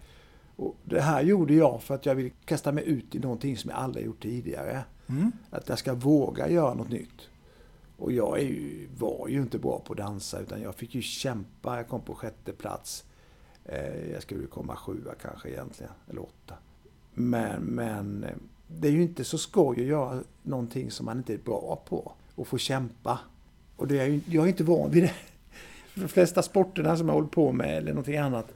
[0.56, 3.70] Och det här gjorde jag för att jag vill kasta mig ut i någonting som
[3.70, 4.84] jag aldrig gjort tidigare.
[5.06, 5.32] Mm.
[5.50, 7.28] Att jag ska våga göra något nytt.
[7.96, 11.02] Och jag är ju, var ju inte bra på att dansa utan jag fick ju
[11.02, 11.76] kämpa.
[11.76, 13.04] Jag kom på sjätte plats.
[13.64, 16.54] Eh, jag skulle komma sjua kanske egentligen, eller åtta.
[17.14, 18.30] Men, men eh,
[18.66, 22.12] det är ju inte så skoj att göra någonting som man inte är bra på
[22.34, 23.20] och få kämpa.
[23.76, 25.14] Och det är ju, jag är inte van vid det.
[26.00, 28.52] De flesta sporterna som jag håller på med eller någonting annat,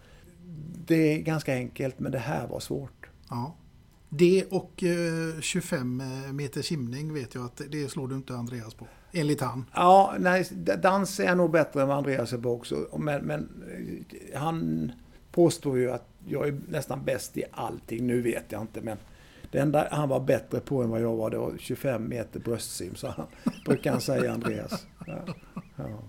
[0.86, 3.06] det är ganska enkelt men det här var svårt.
[3.30, 3.56] Ja.
[4.08, 8.86] Det och eh, 25 meter simning vet jag att det slår du inte Andreas på.
[9.12, 9.64] Enligt han.
[9.74, 10.48] Ja, nej,
[10.82, 12.88] dans är jag nog bättre än vad Andreas är på också.
[12.98, 13.48] Men, men
[14.32, 14.92] eh, han
[15.32, 18.06] påstår ju att jag är nästan bäst i allting.
[18.06, 18.96] Nu vet jag inte, men
[19.50, 22.94] det enda han var bättre på än vad jag var, det var 25 meter bröstsim,
[22.94, 23.26] så han,
[23.64, 24.86] brukar han säga, Andreas.
[25.06, 25.24] Ja.
[25.76, 26.02] Ja.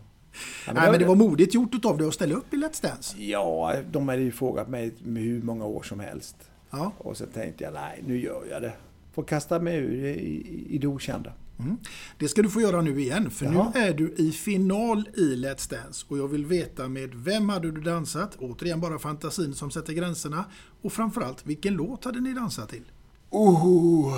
[0.67, 3.17] Ja, Nej, men det var modigt gjort av dig att ställa upp i Let's Dance.
[3.17, 6.35] Ja, de hade ju frågat mig med hur många år som helst.
[6.69, 6.91] Ja.
[6.97, 8.73] Och så tänkte jag, nej, nu gör jag det.
[9.13, 11.33] Får kasta mig ur i, i, i det okända.
[11.59, 11.77] Mm.
[12.17, 13.71] Det ska du få göra nu igen, för Jaha.
[13.75, 16.05] nu är du i final i Let's Dance.
[16.09, 18.35] Och jag vill veta med vem hade du dansat?
[18.39, 20.45] Återigen bara fantasin som sätter gränserna.
[20.81, 22.83] Och framförallt, vilken låt hade ni dansat till?
[23.29, 24.17] Oh,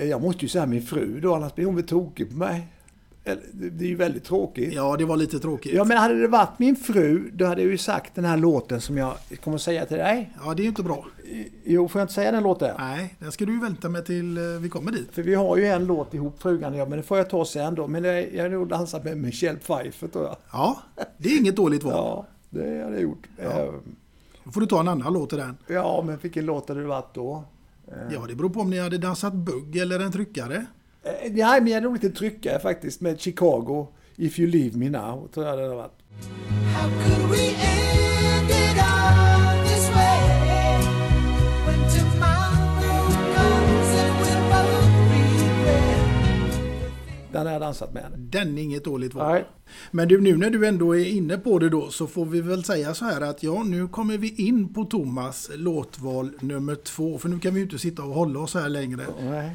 [0.00, 2.68] jag måste ju säga min fru då, annars blir hon väl tokig på mig.
[3.52, 4.74] Det är ju väldigt tråkigt.
[4.74, 5.72] Ja, det var lite tråkigt.
[5.74, 8.80] Ja, men hade det varit min fru, då hade jag ju sagt den här låten
[8.80, 9.14] som jag
[9.44, 10.32] kommer att säga till dig.
[10.44, 11.06] Ja, det är ju inte bra.
[11.64, 12.74] Jo, får jag inte säga den låten?
[12.78, 15.08] Nej, den ska du ju vänta med till eh, vi kommer dit.
[15.12, 17.44] För vi har ju en låt ihop, frugan och jag, men det får jag ta
[17.44, 17.86] sen då.
[17.86, 20.36] Men jag, jag har nog dansat med Michelle Pfeiffer tror jag.
[20.52, 20.80] Ja,
[21.16, 21.92] det är inget dåligt val.
[21.96, 23.26] Ja, det har jag gjort.
[23.42, 23.72] Ja.
[24.44, 25.56] Då får du ta en annan låt till den.
[25.66, 27.44] ja, men vilken låt hade det varit då?
[28.10, 30.66] Ja, det beror på om ni hade dansat bugg eller en tryckare.
[31.02, 33.86] Eh, Nej, men jag hade nog inte trycka faktiskt med Chicago.
[34.16, 36.00] If you leave me now, tror jag det hade varit.
[47.32, 48.04] Den har jag dansat med.
[48.16, 49.32] Den är inget dåligt val.
[49.32, 49.44] Nej.
[49.90, 52.64] Men du, nu när du ändå är inne på det då så får vi väl
[52.64, 57.18] säga så här att ja, nu kommer vi in på Thomas låtval nummer två.
[57.18, 59.02] För nu kan vi ju inte sitta och hålla oss här längre.
[59.20, 59.50] Nej.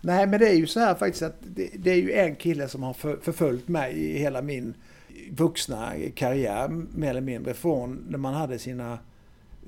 [0.00, 2.68] Nej, men det är ju så här faktiskt att det, det är ju en kille
[2.68, 4.74] som har för, förföljt mig i hela min
[5.30, 7.54] vuxna karriär mer eller mindre.
[7.54, 8.98] Från när man hade sina,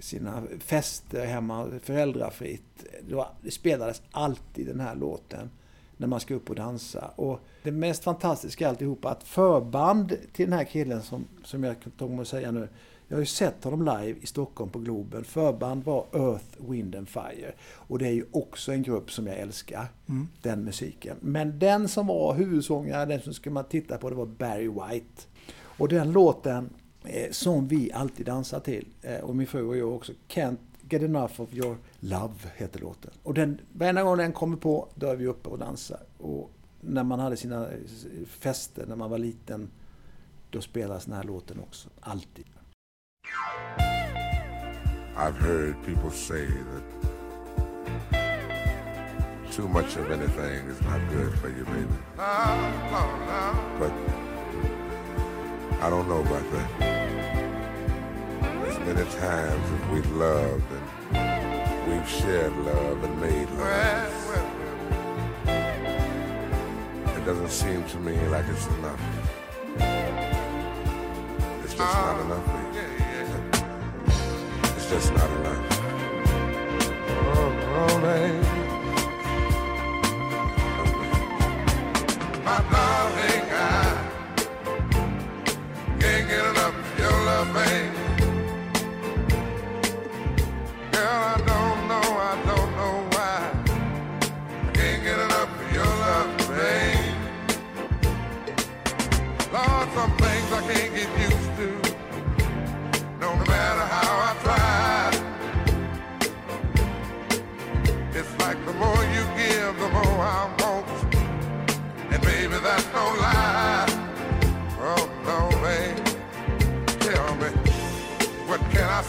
[0.00, 2.84] sina fester hemma föräldrafritt.
[3.08, 5.50] Det, var, det spelades alltid den här låten
[5.96, 7.10] när man ska upp och dansa.
[7.16, 12.10] Och det mest fantastiska alltihopa att förband till den här killen som, som jag tog
[12.10, 12.68] mig att säga nu.
[13.12, 15.24] Jag har ju sett honom live i Stockholm på Globen.
[15.24, 17.52] Förband var Earth, Wind and Fire.
[17.62, 19.86] Och det är ju också en grupp som jag älskar.
[20.08, 20.28] Mm.
[20.42, 21.16] Den musiken.
[21.20, 25.22] Men den som var huvudsångare, den som skulle man titta på, det var Barry White.
[25.54, 26.70] Och den låten
[27.04, 30.58] eh, som vi alltid dansar till, eh, och min fru och jag också, Can't
[30.88, 33.10] Get Enough of Your Love heter låten.
[33.22, 36.00] Och den, varenda gång den kommer på, då är vi uppe och dansar.
[36.18, 36.50] Och
[36.80, 37.78] när man hade sina eh,
[38.26, 39.70] fester när man var liten,
[40.50, 41.88] då spelades den här låten också.
[42.00, 42.44] Alltid.
[45.22, 46.82] I've heard people say that
[49.52, 51.86] too much of anything is not good for you, baby.
[52.16, 53.92] But
[55.80, 56.68] I don't know about that.
[58.66, 60.86] As many times as we've loved and
[61.88, 64.12] we've shared love and made love,
[67.16, 69.00] it doesn't seem to me like it's enough.
[71.62, 72.61] It's just not enough,
[74.92, 75.78] just not enough.
[77.08, 78.61] Oh, oh,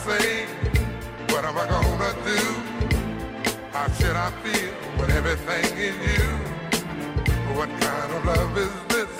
[0.06, 0.46] say?
[1.30, 2.42] What am I gonna do?
[3.72, 6.28] How should I feel when everything is you?
[7.58, 9.14] What kind of love is this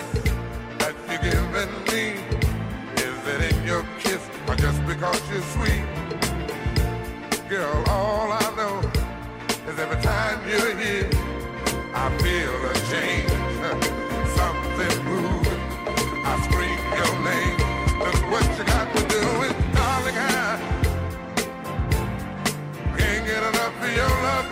[0.80, 2.04] that you're giving me?
[3.08, 5.86] Is it in your kiss or just because you're sweet?
[7.48, 8.76] Girl, all I know
[9.68, 11.08] is every time you're here,
[11.94, 13.30] I feel a change.
[14.38, 15.62] Something moving.
[16.28, 17.56] I scream your name.
[18.04, 19.53] Look what you got to do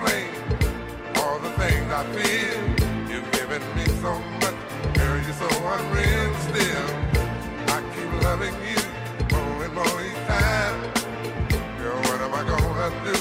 [0.00, 0.30] explain
[1.16, 3.10] all the things I feel?
[3.10, 4.54] You've given me so much,
[4.94, 6.88] girl, you're so unreal still.
[7.68, 8.80] I keep loving you
[9.32, 10.80] more and more each time.
[11.78, 13.16] Girl, what am I gonna do?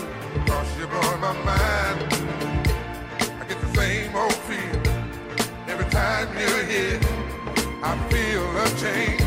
[0.46, 1.98] Cause you're blowing my mind.
[3.40, 4.82] I get the same old feel
[5.68, 7.00] every time you're here.
[7.82, 9.22] I feel a change,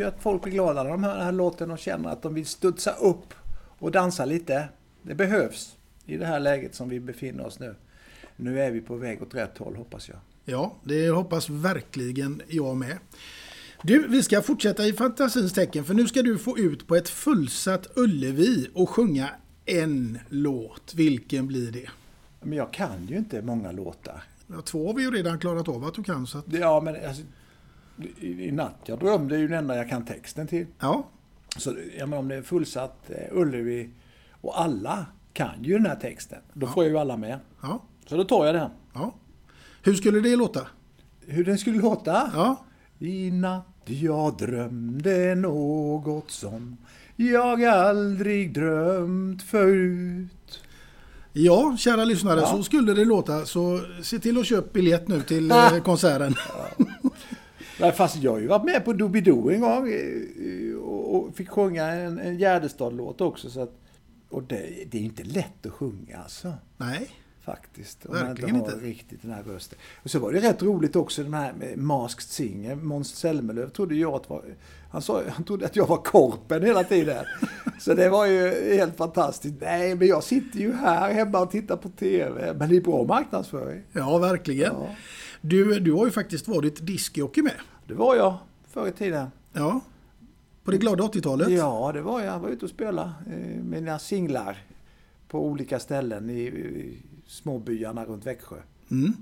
[0.00, 2.34] ju att folk blir glada när de hör den här låten och känner att de
[2.34, 3.34] vill studsa upp
[3.78, 4.68] och dansa lite.
[5.02, 5.76] Det behövs
[6.06, 7.74] i det här läget som vi befinner oss nu.
[8.36, 10.18] Nu är vi på väg åt rätt håll hoppas jag.
[10.44, 12.98] Ja, det hoppas verkligen jag med.
[13.82, 17.08] Du, vi ska fortsätta i fantasins tecken för nu ska du få ut på ett
[17.08, 19.30] fullsatt Ullevi och sjunga
[19.66, 20.94] en låt.
[20.94, 21.90] Vilken blir det?
[22.40, 24.22] Men jag kan ju inte många låtar.
[24.46, 26.26] Ja, två har vi ju redan klarat av att du kan.
[26.26, 26.44] Så att...
[26.52, 27.22] Ja, men alltså,
[28.20, 30.66] i, i natt jag drömde ju den enda jag kan texten till.
[30.80, 31.06] Ja.
[31.56, 33.90] Så jag menar, om det är fullsatt eh, Ullevi
[34.40, 37.38] och alla kan ju den här texten, då får jag ju alla med.
[37.62, 37.82] Ja.
[38.06, 38.70] Så då tar jag den.
[38.94, 39.14] Ja.
[39.82, 40.66] Hur skulle det låta?
[41.26, 42.30] Hur den skulle låta?
[42.34, 42.64] Ja.
[42.98, 46.76] I natt jag drömde något som
[47.16, 50.62] jag aldrig drömt förut.
[51.32, 52.46] Ja, kära lyssnare, Ja.
[52.46, 53.46] så skulle det låta.
[53.46, 56.34] Så se till att köpa biljett nu till eh, konserten.
[57.80, 61.86] Nej, fast jag har ju varit med på Doobidoo en gång eh, och fick sjunga
[61.86, 63.50] en, en Gärdestad-låt också.
[63.50, 63.72] Så att,
[64.28, 66.52] och det, det är inte lätt att sjunga alltså.
[66.76, 67.10] Nej.
[67.44, 68.06] Faktiskt.
[68.06, 68.86] Om Verkligen man inte har inte.
[68.90, 69.78] riktigt den här rösten.
[70.02, 72.74] Och så var det rätt roligt också den här med Masked Singer.
[72.74, 74.42] Måns Zelmerlöw trodde jag att var,
[74.90, 77.24] han, sa, han trodde att jag var korpen hela tiden.
[77.80, 79.54] Så det var ju helt fantastiskt.
[79.60, 82.54] Nej, men jag sitter ju här hemma och tittar på TV.
[82.58, 83.82] Men det är bra marknadsföring.
[83.92, 84.74] Ja, verkligen.
[85.40, 87.60] Du, du har ju faktiskt varit discjockey med.
[87.86, 88.38] Det var jag
[88.68, 89.28] förr i tiden.
[89.52, 89.80] Ja.
[90.64, 91.50] På det glada 80-talet.
[91.50, 92.34] Ja, det var jag.
[92.34, 94.58] Jag var ute och spelade eh, mina singlar
[95.28, 98.56] på olika ställen i, småbyarna runt Växjö.
[98.90, 99.12] Mm.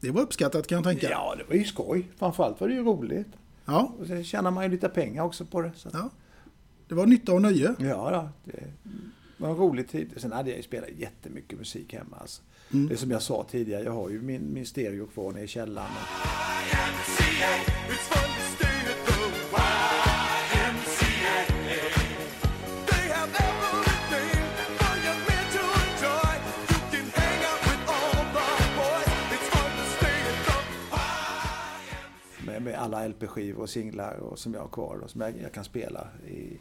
[0.00, 1.10] Det var uppskattat kan jag tänka.
[1.10, 2.08] Ja, det var ju skoj.
[2.16, 3.28] Framförallt var det ju roligt.
[3.64, 3.92] Ja.
[4.00, 5.72] Och sen tjänar man ju lite pengar också på det.
[5.92, 6.10] Ja.
[6.88, 7.74] Det var nytta och nöje.
[7.78, 8.62] Ja, då, det
[9.36, 10.10] var en rolig tid.
[10.16, 12.16] Sen hade jag ju spelat jättemycket musik hemma.
[12.20, 12.42] Alltså.
[12.72, 12.88] Mm.
[12.88, 15.90] Det som jag sa tidigare, jag har ju min, min stereo kvar nere i källaren.
[32.60, 35.64] Med, alla LP-skivor och singlar och, som jag har kvar och som jag, jag kan
[35.64, 36.08] spela.
[36.26, 36.58] I,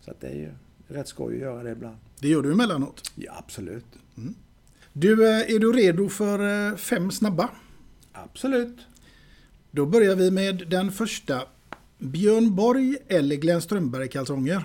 [0.00, 0.52] så att det är ju
[0.88, 1.96] rätt skoj att göra det ibland.
[2.20, 3.02] Det gör du emellanåt.
[3.14, 3.84] Ja, absolut.
[4.92, 7.48] Du, eh, är du redo för eh, fem snabba?
[8.12, 8.78] Absolut.
[9.70, 11.42] Då börjar vi med den första.
[11.98, 14.64] Björn Borg eller Glenn Strömberg kalsonger?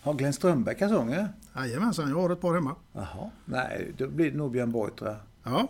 [0.00, 1.28] Har Glenn Strömberg kalsonger?
[1.56, 2.76] Jajamensan, jag har ett par hemma.
[2.92, 3.30] Jaha.
[3.44, 5.18] Nej, då blir det nog Björn Borg tror jag.
[5.42, 5.68] Ja.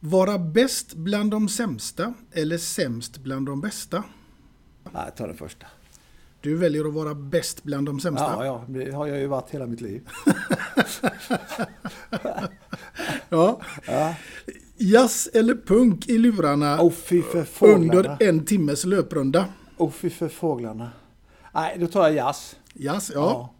[0.00, 4.04] Vara bäst bland de sämsta eller sämst bland de bästa?
[4.84, 5.66] Nej, jag tar den första.
[6.40, 8.24] Du väljer att vara bäst bland de sämsta?
[8.24, 10.08] Ja, ja, det har jag ju varit hela mitt liv.
[13.28, 13.60] Ja.
[13.86, 14.14] Ja.
[14.76, 16.78] Jazz eller punk i lurarna
[17.46, 17.74] fåglarna.
[17.74, 19.46] under en timmes löprunda?
[19.76, 20.90] Åh, fy för fåglarna.
[21.54, 22.56] Nej, då tar jag jazz.
[22.74, 23.54] Jazz, ja.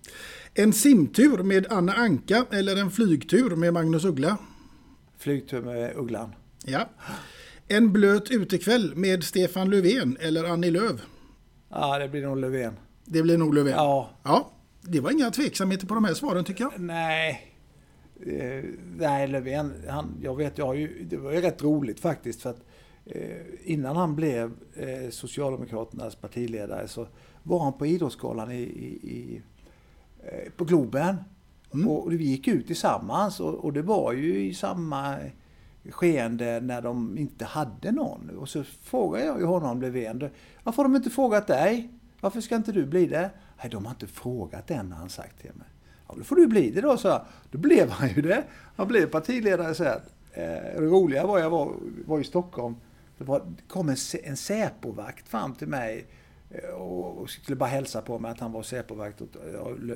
[0.54, 4.38] En simtur med Anna Anka eller en flygtur med Magnus Uggla?
[5.18, 6.32] flygtur med Ugglan.
[6.64, 6.88] Ja.
[7.68, 11.00] En blöt utekväll med Stefan Löfven eller Annie Lööf?
[11.68, 12.76] Ja, det blir nog Löfven.
[13.04, 13.72] Det blir nog Löfven.
[13.72, 14.10] Ja.
[14.22, 14.50] ja.
[14.82, 16.80] Det var inga tveksamheter på de här svaren tycker jag.
[16.80, 17.52] Nej.
[18.26, 18.64] Eh,
[18.96, 22.50] nej, Löfven, han, jag vet, jag har ju, det var ju rätt roligt faktiskt för
[22.50, 22.62] att
[23.04, 27.06] eh, innan han blev eh, Socialdemokraternas partiledare så
[27.42, 29.42] var han på Idrottsgalan i, i, i,
[30.56, 31.16] på Globen.
[31.86, 35.16] Och vi gick ut tillsammans och, och det var ju i samma
[35.90, 38.30] skeende när de inte hade någon.
[38.38, 40.30] Och så frågade jag ju honom, Löfven,
[40.62, 41.90] varför har de inte frågat dig?
[42.20, 43.30] Varför ska inte du bli det?
[43.62, 45.66] Nej, de har inte frågat än, har han sagt till mig.
[46.08, 47.24] Ja, då får du bli det då, så jag.
[47.50, 48.44] Då blev han ju det.
[48.76, 50.00] Han blev partiledare sen.
[50.32, 51.72] Eh, det roliga var, jag var,
[52.06, 52.76] var i Stockholm.
[53.18, 56.06] Det, var, kom en, en Säpovakt fram till mig
[56.50, 59.36] eh, och, och skulle bara hälsa på mig att han var Säpovakt åt,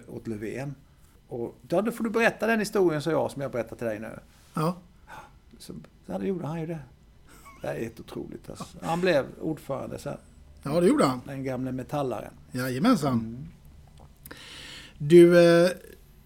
[0.09, 0.75] åt Löfven.
[1.29, 4.01] Och ja, då får du berätta den historien, sa jag, som jag berättar till dig
[4.01, 4.19] nu.
[4.55, 4.77] Ja.
[5.63, 5.75] Så,
[6.07, 6.79] så gjorde han ju det.
[7.63, 8.51] Det är helt otroligt.
[8.51, 8.65] Alltså.
[8.83, 10.17] Han blev ordförande sen.
[10.63, 11.21] Ja, det gjorde han.
[11.27, 12.33] Den gamle metallaren.
[12.53, 13.49] Jajamensan.
[14.99, 15.71] Du, eh,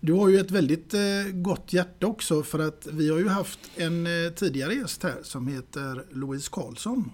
[0.00, 1.00] du har ju ett väldigt eh,
[1.32, 5.48] gott hjärta också för att vi har ju haft en eh, tidigare gäst här som
[5.48, 7.10] heter Louise Karlsson.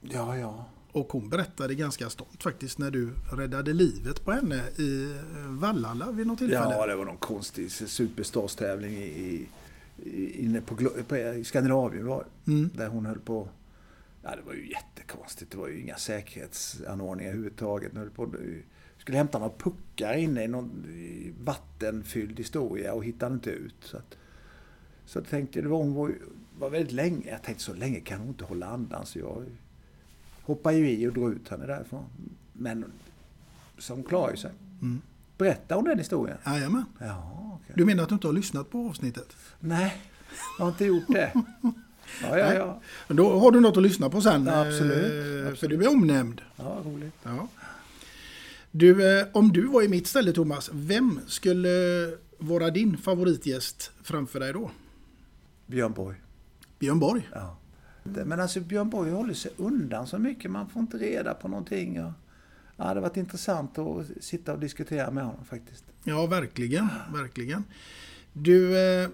[0.00, 0.64] Ja, ja.
[0.92, 5.14] Och hon berättade ganska stolt faktiskt när du räddade livet på henne i
[5.48, 6.74] Vallala vid något tillfälle.
[6.74, 9.48] Ja, det var någon konstig superstarstävling i,
[10.34, 10.76] inne på,
[11.08, 12.26] på Skandinavien var.
[12.46, 12.70] Mm.
[12.74, 13.48] Där hon höll på.
[14.22, 15.50] Ja, det var ju jättekonstigt.
[15.50, 17.92] Det var ju inga säkerhetsanordningar överhuvudtaget.
[17.92, 18.34] Hon höll på,
[18.98, 20.86] skulle hämta några puckar inne i någon
[21.44, 23.74] vattenfylld historia och hittade inte ut.
[23.80, 24.16] Så, att,
[25.06, 26.14] så jag tänkte, det var, hon var,
[26.58, 27.30] var väldigt länge.
[27.30, 29.06] Jag tänkte så länge kan hon inte hålla andan.
[29.06, 29.44] Så jag
[30.42, 32.04] hoppade ju i och drog ut henne därifrån.
[32.52, 32.84] Men
[33.78, 34.50] så hon klarade sig.
[34.82, 35.00] Mm.
[35.42, 36.38] Berättar hon den historien?
[36.46, 36.84] Jajamän.
[36.98, 37.74] Ja, okej.
[37.76, 39.36] Du menar att du inte har lyssnat på avsnittet?
[39.60, 39.96] Nej,
[40.58, 41.32] jag har inte gjort det.
[42.22, 42.80] Ja, ja, ja.
[43.08, 44.46] Men då har du något att lyssna på sen.
[44.46, 45.46] Ja, absolut.
[45.48, 46.42] eh, För du är omnämnd.
[46.56, 47.14] Ja, roligt.
[47.22, 47.48] Ja.
[48.70, 51.68] Du, eh, om du var i mitt ställe Thomas, vem skulle
[52.38, 54.70] vara din favoritgäst framför dig då?
[55.66, 56.16] Björn Borg.
[56.78, 57.28] Björn Borg?
[57.32, 57.56] Ja.
[58.02, 60.50] Men alltså Björn Borg håller sig undan så mycket.
[60.50, 62.04] Man får inte reda på någonting.
[62.04, 62.12] Och,
[62.82, 65.84] ja, det har varit intressant att sitta och diskutera med honom faktiskt.
[66.04, 66.88] Ja, verkligen.
[67.12, 67.64] verkligen.
[68.32, 69.08] Du, eh,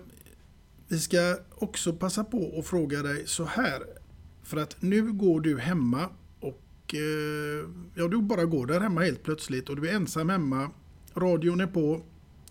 [0.88, 3.82] vi ska också passa på att fråga dig så här.
[4.42, 6.08] För att nu går du hemma
[6.40, 10.70] och eh, ja, du bara går där hemma helt plötsligt och du är ensam hemma.
[11.14, 12.00] Radion är på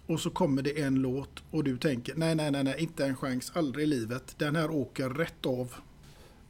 [0.05, 3.15] och så kommer det en låt och du tänker nej, nej, nej, nej, inte en
[3.15, 4.35] chans, aldrig i livet.
[4.37, 5.73] Den här åker rätt av.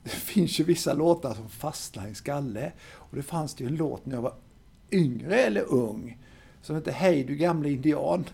[0.03, 2.71] Det finns ju vissa låtar som fastnar i skalle.
[2.93, 4.33] Och det fanns det ju en låt när jag var
[4.91, 6.17] yngre eller ung.
[6.61, 8.25] Som hette Hej du gamle indian.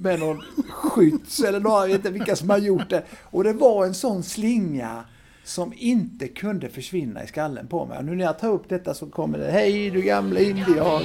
[0.00, 3.02] Med någon skytts eller några, jag vet inte vilka som har gjort det.
[3.22, 5.04] Och det var en sån slinga
[5.44, 7.98] som inte kunde försvinna i skallen på mig.
[7.98, 11.02] Och nu när jag tar upp detta så kommer det Hej du gamle indian.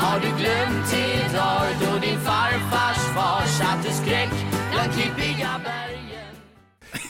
[0.00, 4.30] Har du glömt idag då din farfars far satte skräck
[4.72, 6.34] bland klippiga bergen?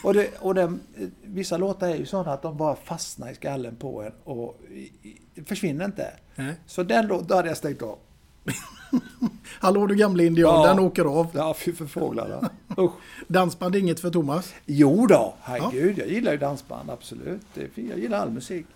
[0.04, 0.80] Och, det, och den,
[1.22, 5.20] vissa låtar är ju sådana att de bara fastnar i skallen på en och i,
[5.46, 6.12] försvinner inte.
[6.36, 6.54] Nej.
[6.66, 7.98] Så den då hade jag stängt av.
[9.60, 10.66] Hallå du gamle indian, Ja.
[10.68, 11.26] den åker av.
[11.34, 12.50] Ja, fy för fåglarna.
[12.78, 12.92] Usch.
[13.28, 14.54] Dansband är inget för Thomas?
[14.66, 17.46] Jo då, herregud, jag gillar ju dansband, absolut.
[17.74, 18.66] Jag gillar all musik.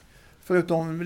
[0.44, 0.98] Förutom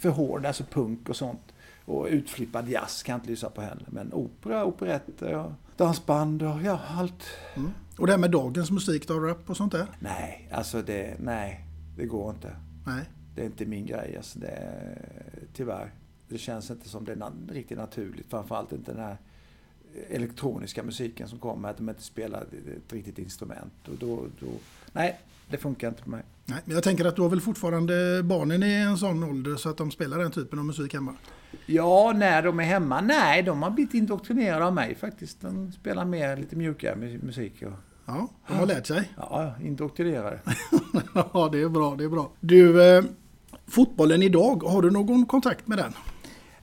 [0.00, 1.40] för hård, alltså punk och sånt.
[1.84, 3.86] Och utflippad jazz kan jag inte lyssna på heller.
[3.86, 7.24] Men opera, operetter, och dansband och ja, allt.
[7.54, 7.70] Mm.
[7.98, 9.86] Och det här med dagens musik då, rap och sånt där?
[9.98, 11.64] Nej, alltså det, nej,
[11.96, 12.56] det går inte.
[12.86, 13.04] Nej.
[13.34, 15.90] Det är inte min grej, alltså det, är- tyvärr.
[16.28, 18.26] Det känns inte som det är na- riktigt naturligt.
[18.30, 19.16] Framförallt inte den här
[20.10, 23.88] elektroniska musiken som kommer, att de inte spelar ett riktigt instrument.
[23.88, 24.46] Och då, då,
[24.92, 25.20] nej,
[25.50, 26.22] det funkar inte på mig.
[26.44, 29.68] Nej, men jag tänker att du har väl fortfarande barnen i en sån ålder så
[29.70, 31.14] att de spelar den typen av musik hemma?
[31.66, 33.00] Ja, när de är hemma?
[33.00, 35.40] Nej, de har blivit indoktrinerade av mig faktiskt.
[35.40, 37.62] De spelar mer lite mjukare mu- musik.
[37.62, 37.72] Och...
[38.06, 39.10] Ja, de har lärt sig.
[39.16, 40.40] Ja, indoktrinerade.
[41.14, 42.30] ja, det är bra, det är bra.
[42.40, 43.04] Du, eh,
[43.70, 45.92] fotbollen idag, har du någon kontakt med den?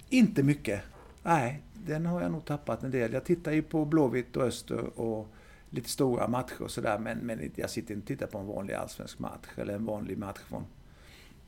[0.10, 0.82] Inte mycket.
[1.24, 3.14] Nej, den har jag nog tappat en del.
[3.14, 5.28] Jag tittar ju på Blåvitt och Öster och
[5.70, 7.00] lite stora matcher och sådär.
[7.00, 10.18] Men, men jag sitter inte och tittar på en vanlig allsvensk match eller en vanlig
[10.18, 10.64] match från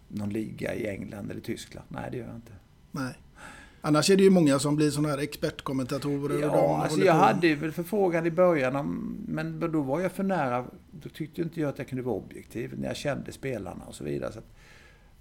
[0.08, 1.88] någon liga i England eller Tyskland.
[1.90, 2.52] Nej, det gör jag inte.
[2.92, 3.14] Nej.
[3.82, 6.36] Annars är det ju många som blir sådana här expertkommentatorer.
[6.36, 9.82] och Ja, alltså håller jag på- hade ju väl förfrågan i början, om, men då
[9.82, 10.66] var jag för nära.
[10.92, 14.04] Då tyckte inte jag att jag kunde vara objektiv när jag kände spelarna och så
[14.04, 14.32] vidare.
[14.34, 14.56] Så att,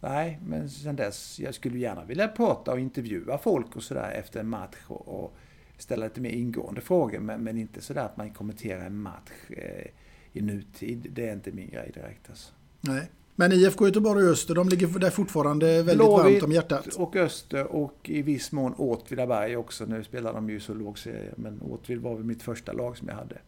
[0.00, 4.40] nej, men sen dess, jag skulle gärna vilja prata och intervjua folk och sådär efter
[4.40, 5.36] en match och, och
[5.78, 9.86] ställa lite mer ingående frågor, men, men inte sådär att man kommenterar en match eh,
[10.32, 12.30] i nutid, det är inte min grej direkt.
[12.30, 12.52] Alltså.
[12.80, 13.10] Nej.
[13.40, 16.86] Men IFK Göteborg och Öster, de ligger där fortfarande väldigt Blåvitt varmt om hjärtat.
[16.86, 19.84] och Öster och i viss mån Åtvidaberg också.
[19.84, 23.08] Nu spelar de ju så låg serie, men Åtvid var väl mitt första lag som
[23.08, 23.38] jag hade.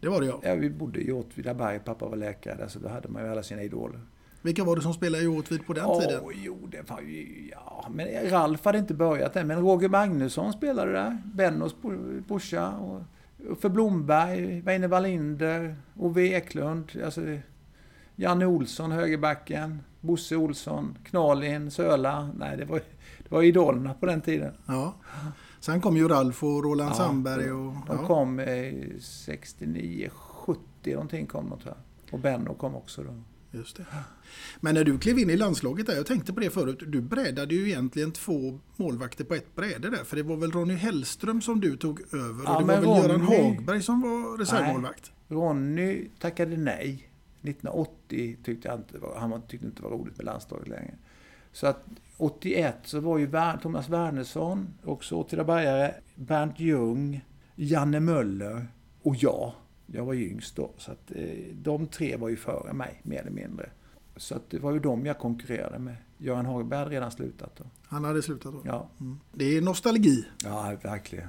[0.00, 0.40] Det var det ja.
[0.42, 3.42] Ja, vi bodde i Åtvidaberg, pappa var läkare där, så då hade man ju alla
[3.42, 4.00] sina idoler.
[4.42, 6.22] Vilka var det som spelade i Åtvid på den Åh, tiden?
[6.34, 7.48] Jo, det var ju...
[7.52, 11.22] Ja, men Ralf hade inte börjat än, men Roger Magnusson spelade där.
[11.24, 11.76] Bennos
[12.26, 12.68] brorsa.
[12.76, 13.02] Och
[13.48, 16.92] Uffe Blomberg, Weine Wallinder, Ove Eklund.
[17.04, 17.20] Alltså,
[18.16, 19.82] Janne Olsson, högerbacken.
[20.00, 22.30] Bosse Olsson, Knalin, Söla.
[22.36, 22.78] Nej, det var,
[23.18, 24.52] det var idolerna på den tiden.
[24.66, 24.94] Ja.
[25.60, 27.52] Sen kom ju Ralf och Roland Sandberg.
[27.52, 28.06] Och, De ja.
[28.06, 32.14] kom eh, 69, 70 någonting kom de tror jag.
[32.14, 33.14] Och Benno kom också då.
[33.52, 33.86] Just det.
[34.60, 37.54] Men när du klev in i landslaget där, jag tänkte på det förut, du brädade
[37.54, 40.04] ju egentligen två målvakter på ett bräde där.
[40.04, 43.02] För det var väl Ronny Hellström som du tog över Ja, och det var väl
[43.02, 45.12] Göran Ronny- Hagberg som var reservmålvakt?
[45.28, 47.06] Nej, Ronny tackade nej.
[47.42, 50.94] 1980 tyckte jag inte var, han tyckte inte var roligt med landslaget längre.
[51.52, 51.84] Så att
[52.16, 53.30] 81 så var ju
[53.62, 57.24] Thomas Wernersson, också Åtvidabergare, Bernt Ljung,
[57.54, 58.66] Janne Möller
[59.02, 59.52] och jag.
[59.92, 63.20] Jag var ju yngst då, så att eh, de tre var ju före mig, mer
[63.20, 63.70] eller mindre.
[64.16, 65.96] Så att det var ju de jag konkurrerade med.
[66.18, 67.64] Göran Hagberg hade redan slutat då.
[67.82, 68.60] Han hade slutat då.
[68.64, 68.88] Ja,
[69.32, 70.24] Det är nostalgi.
[70.44, 71.28] ja verkligen.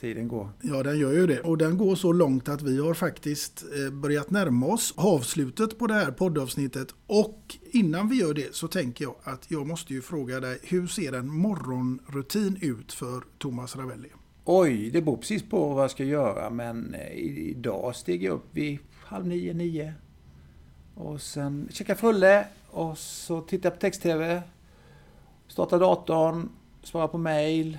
[0.00, 0.48] Tiden går.
[0.62, 1.40] Ja, den gör ju det.
[1.40, 5.86] Och den går så långt att vi har faktiskt eh, börjat närma oss avslutet på
[5.86, 6.94] det här poddavsnittet.
[7.06, 10.86] Och innan vi gör det så tänker jag att jag måste ju fråga dig, hur
[10.86, 14.08] ser en morgonrutin ut för Thomas Ravelli?
[14.44, 17.12] Oj, det beror precis på vad jag ska göra, men eh,
[17.48, 19.94] idag stiger jag upp vid halv nio, nio.
[20.94, 24.42] Och sen käkar frulle och så tittar jag på text-tv.
[25.48, 26.48] Startar datorn,
[26.82, 27.78] svarar på mail,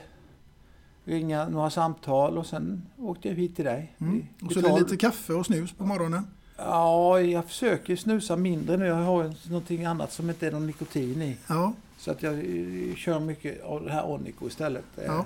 [1.03, 3.95] ringa några samtal och sen åkte jag hit till dig.
[3.99, 4.25] Mm.
[4.41, 6.27] Och så är det lite kaffe och snus på morgonen.
[6.57, 8.85] Ja, jag försöker snusa mindre nu.
[8.85, 11.37] Jag har någonting annat som inte är någon nikotin i.
[11.47, 11.73] Ja.
[11.97, 14.85] Så att jag eh, kör mycket av det här Onico istället.
[14.97, 15.25] Eh, Ja.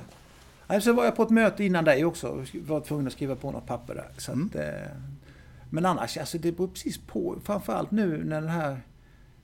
[0.82, 2.46] Så var jag på ett möte innan dig också.
[2.54, 4.10] Var tvungen att skriva på något papper där.
[4.18, 4.46] Så Mm.
[4.48, 4.92] att, eh,
[5.70, 7.40] men annars, alltså det beror precis på.
[7.44, 8.82] Framförallt nu när den här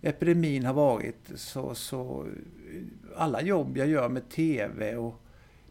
[0.01, 2.27] epidemin har varit så, så
[3.15, 5.21] alla jobb jag gör med TV och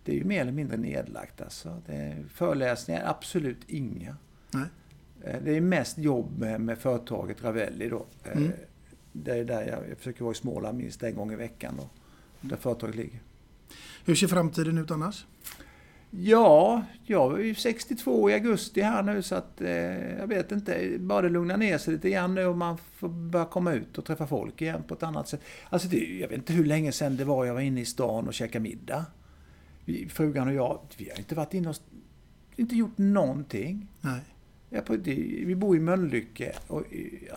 [0.04, 1.82] det är ju mer eller mindre nedlagt alltså.
[2.28, 4.16] Föreläsningar, absolut inga.
[4.50, 4.64] Nej.
[5.24, 8.06] Eh, Det är mest jobb med, med företaget Ravelli då.
[8.24, 8.52] Eh, Mm.
[9.16, 11.88] Det är där jag, jag försöker vara i Småland minst en gång i veckan då.
[12.40, 13.20] Där företaget ligger.
[14.04, 15.26] Hur ser framtiden ut annars?
[16.10, 19.70] Ja, jag är ju 62 i augusti här nu så att eh,
[20.18, 20.96] jag vet inte.
[20.98, 24.04] Bara det lugnar ner sig lite grann nu och man får börja komma ut och
[24.04, 25.40] träffa folk igen på ett annat sätt.
[25.70, 28.26] Alltså det, jag vet inte hur länge sedan det var jag var inne i stan
[28.28, 29.06] och käkade middag.
[29.84, 31.76] Vi, frugan och jag, vi har inte varit inne och
[32.56, 33.88] inte gjort någonting.
[34.00, 34.20] Nej.
[34.70, 35.14] Jag på, det,
[35.46, 37.36] vi bor i Mölnlycke och eh, ja,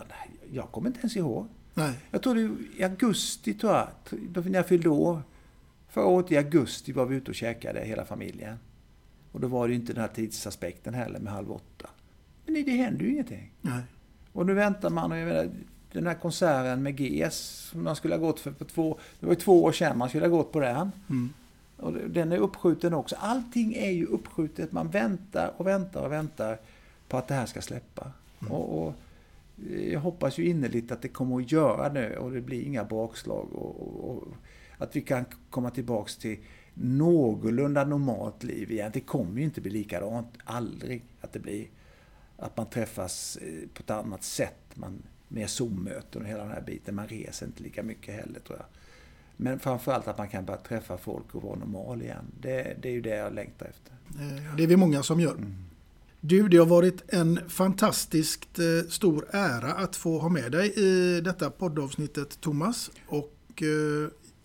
[0.52, 1.48] jag kommer inte ens ihåg.
[1.74, 1.92] Nej.
[2.10, 3.88] Jag tror det i augusti, tror jag,
[4.46, 5.22] när jag fyllde år.
[5.88, 8.56] Förra året i augusti var vi ute och käkade, hela familjen.
[9.32, 11.90] Och då var det ju inte den här tidsaspekten heller med halv åtta.
[12.44, 13.52] Men det, det händer ju ingenting.
[13.60, 13.82] Nej.
[14.32, 15.50] Och nu väntar man och jag menar,
[15.92, 17.36] den här konserten med GS
[17.70, 20.08] som man skulle ha gått för på två, det var ju två år sedan man
[20.08, 20.92] skulle ha gått på den.
[21.10, 21.32] Mm.
[21.76, 23.16] Och den är uppskjuten också.
[23.18, 24.72] Allting är ju uppskjutet.
[24.72, 26.58] Man väntar och väntar och väntar
[27.08, 28.12] på att det här ska släppa.
[28.48, 28.94] Och, och
[29.90, 33.48] jag hoppas ju innerligt att det kommer att göra nu och det blir inga bakslag.
[33.52, 34.28] Och, och, och
[34.78, 36.38] att vi kan komma tillbaks till
[36.74, 38.90] någorlunda normalt liv igen.
[38.94, 40.28] Det kommer ju inte bli likadant.
[40.44, 41.66] Aldrig att det blir.
[42.36, 44.58] Att man träffas eh, på ett annat sätt.
[44.74, 46.94] Man, med Zoom-möten och hela den här biten.
[46.94, 48.66] Man reser inte lika mycket heller tror jag.
[49.36, 52.24] Men framförallt att man kan börja träffa folk och vara normal igen.
[52.40, 53.92] Det, det är ju det jag längtar efter.
[54.22, 55.36] Eh, Det är vi många som gör.
[56.20, 61.20] Du, det har varit en fantastiskt eh, stor ära att få ha med dig i
[61.20, 62.90] detta poddavsnittet Thomas.
[63.06, 63.62] Och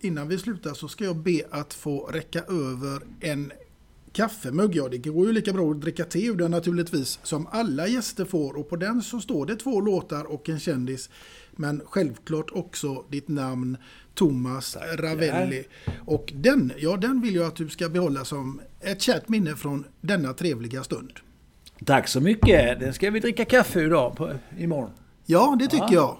[0.04, 3.52] innan vi slutar så ska jag be att få räcka över en
[4.12, 4.74] kaffemugg.
[4.76, 8.24] Ja, det går ju lika bra att dricka te ur den naturligtvis som alla gäster
[8.24, 8.56] får.
[8.56, 11.10] Och på den så står det två låtar och en kändis.
[11.56, 13.76] Men självklart också ditt namn
[14.14, 15.64] Thomas Ravelli.
[16.06, 19.84] Och den, ja den vill jag att du ska behålla som ett kärt minne från
[20.00, 21.12] denna trevliga stund.
[21.84, 22.80] Tack så mycket.
[22.80, 24.90] Den ska vi dricka kaffe idag, på, imorgon.
[25.26, 25.92] Ja, det tycker Ja.
[25.92, 26.18] jag.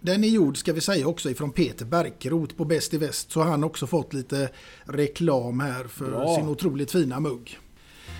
[0.00, 3.32] Den är gjord, ska vi säga också, ifrån Peter Berkerot på Bäst i Väst.
[3.32, 4.48] Så har han också fått lite
[4.84, 6.36] reklam här för Bra.
[6.36, 7.58] sin otroligt fina mugg.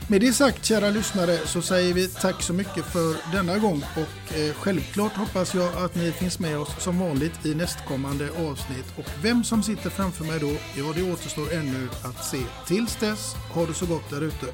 [0.08, 3.84] Med det sagt, kära lyssnare, så säger vi tack så mycket för denna gång.
[3.94, 8.86] Och eh, självklart hoppas jag att ni finns med oss som vanligt i nästkommande avsnitt.
[8.98, 12.40] Och vem som sitter framför mig då, ja det återstår ännu att se.
[12.66, 14.46] Tills dess, ha det så gott där ute.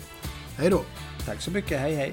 [0.57, 0.83] Hej då!
[1.27, 1.81] Tack så mycket.
[1.81, 2.13] Hej hej.